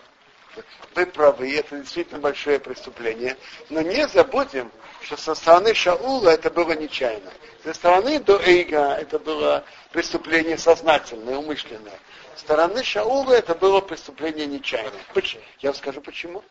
Вы 0.96 1.06
правы, 1.06 1.56
это 1.56 1.78
действительно 1.78 2.20
большое 2.20 2.60
преступление. 2.60 3.38
Но 3.70 3.82
не 3.82 4.08
забудем, 4.08 4.72
что 5.02 5.18
со 5.18 5.36
стороны 5.36 5.74
Шаула 5.74 6.30
это 6.30 6.50
было 6.50 6.74
нечаянно. 6.74 7.32
Со 7.64 7.74
стороны 7.74 8.20
Доэйга 8.20 8.96
это 8.96 9.20
было 9.20 9.64
преступление 9.92 10.58
сознательное, 10.58 11.38
умышленное. 11.38 12.00
Со 12.36 12.42
стороны 12.42 12.84
Шаула 12.84 13.34
это 13.34 13.56
было 13.56 13.82
преступление 13.82 14.46
нечаянное. 14.46 15.04
Почему? 15.14 15.44
Я 15.60 15.70
вам 15.70 15.78
скажу 15.78 16.02
почему. 16.02 16.44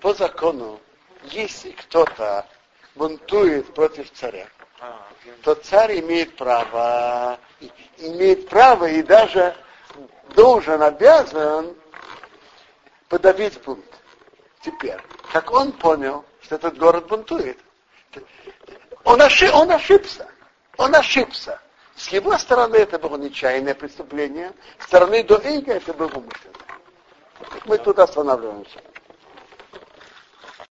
По 0.00 0.14
закону, 0.14 0.80
если 1.24 1.70
кто-то 1.70 2.46
бунтует 2.94 3.72
против 3.74 4.12
царя, 4.12 4.48
а, 4.80 5.06
то 5.42 5.54
царь 5.54 6.00
имеет 6.00 6.36
право, 6.36 7.38
имеет 7.98 8.48
право 8.48 8.86
и 8.86 9.02
даже 9.02 9.56
должен, 10.34 10.82
обязан 10.82 11.74
подавить 13.08 13.62
бунт. 13.62 13.84
Теперь, 14.62 15.00
как 15.32 15.52
он 15.52 15.72
понял, 15.72 16.24
что 16.40 16.56
этот 16.56 16.78
город 16.78 17.06
бунтует, 17.08 17.58
он, 19.04 19.20
ошиб, 19.20 19.54
он 19.54 19.70
ошибся. 19.70 20.28
Он 20.76 20.94
ошибся. 20.94 21.60
С 21.94 22.08
его 22.08 22.36
стороны 22.38 22.76
это 22.76 22.98
было 22.98 23.16
нечаянное 23.16 23.74
преступление, 23.74 24.52
с 24.80 24.84
стороны 24.84 25.22
Дуэйга 25.22 25.74
это 25.74 25.92
было 25.92 26.08
умышленное. 26.08 26.54
Мы 27.66 27.78
тут 27.78 27.98
останавливаемся. 27.98 28.80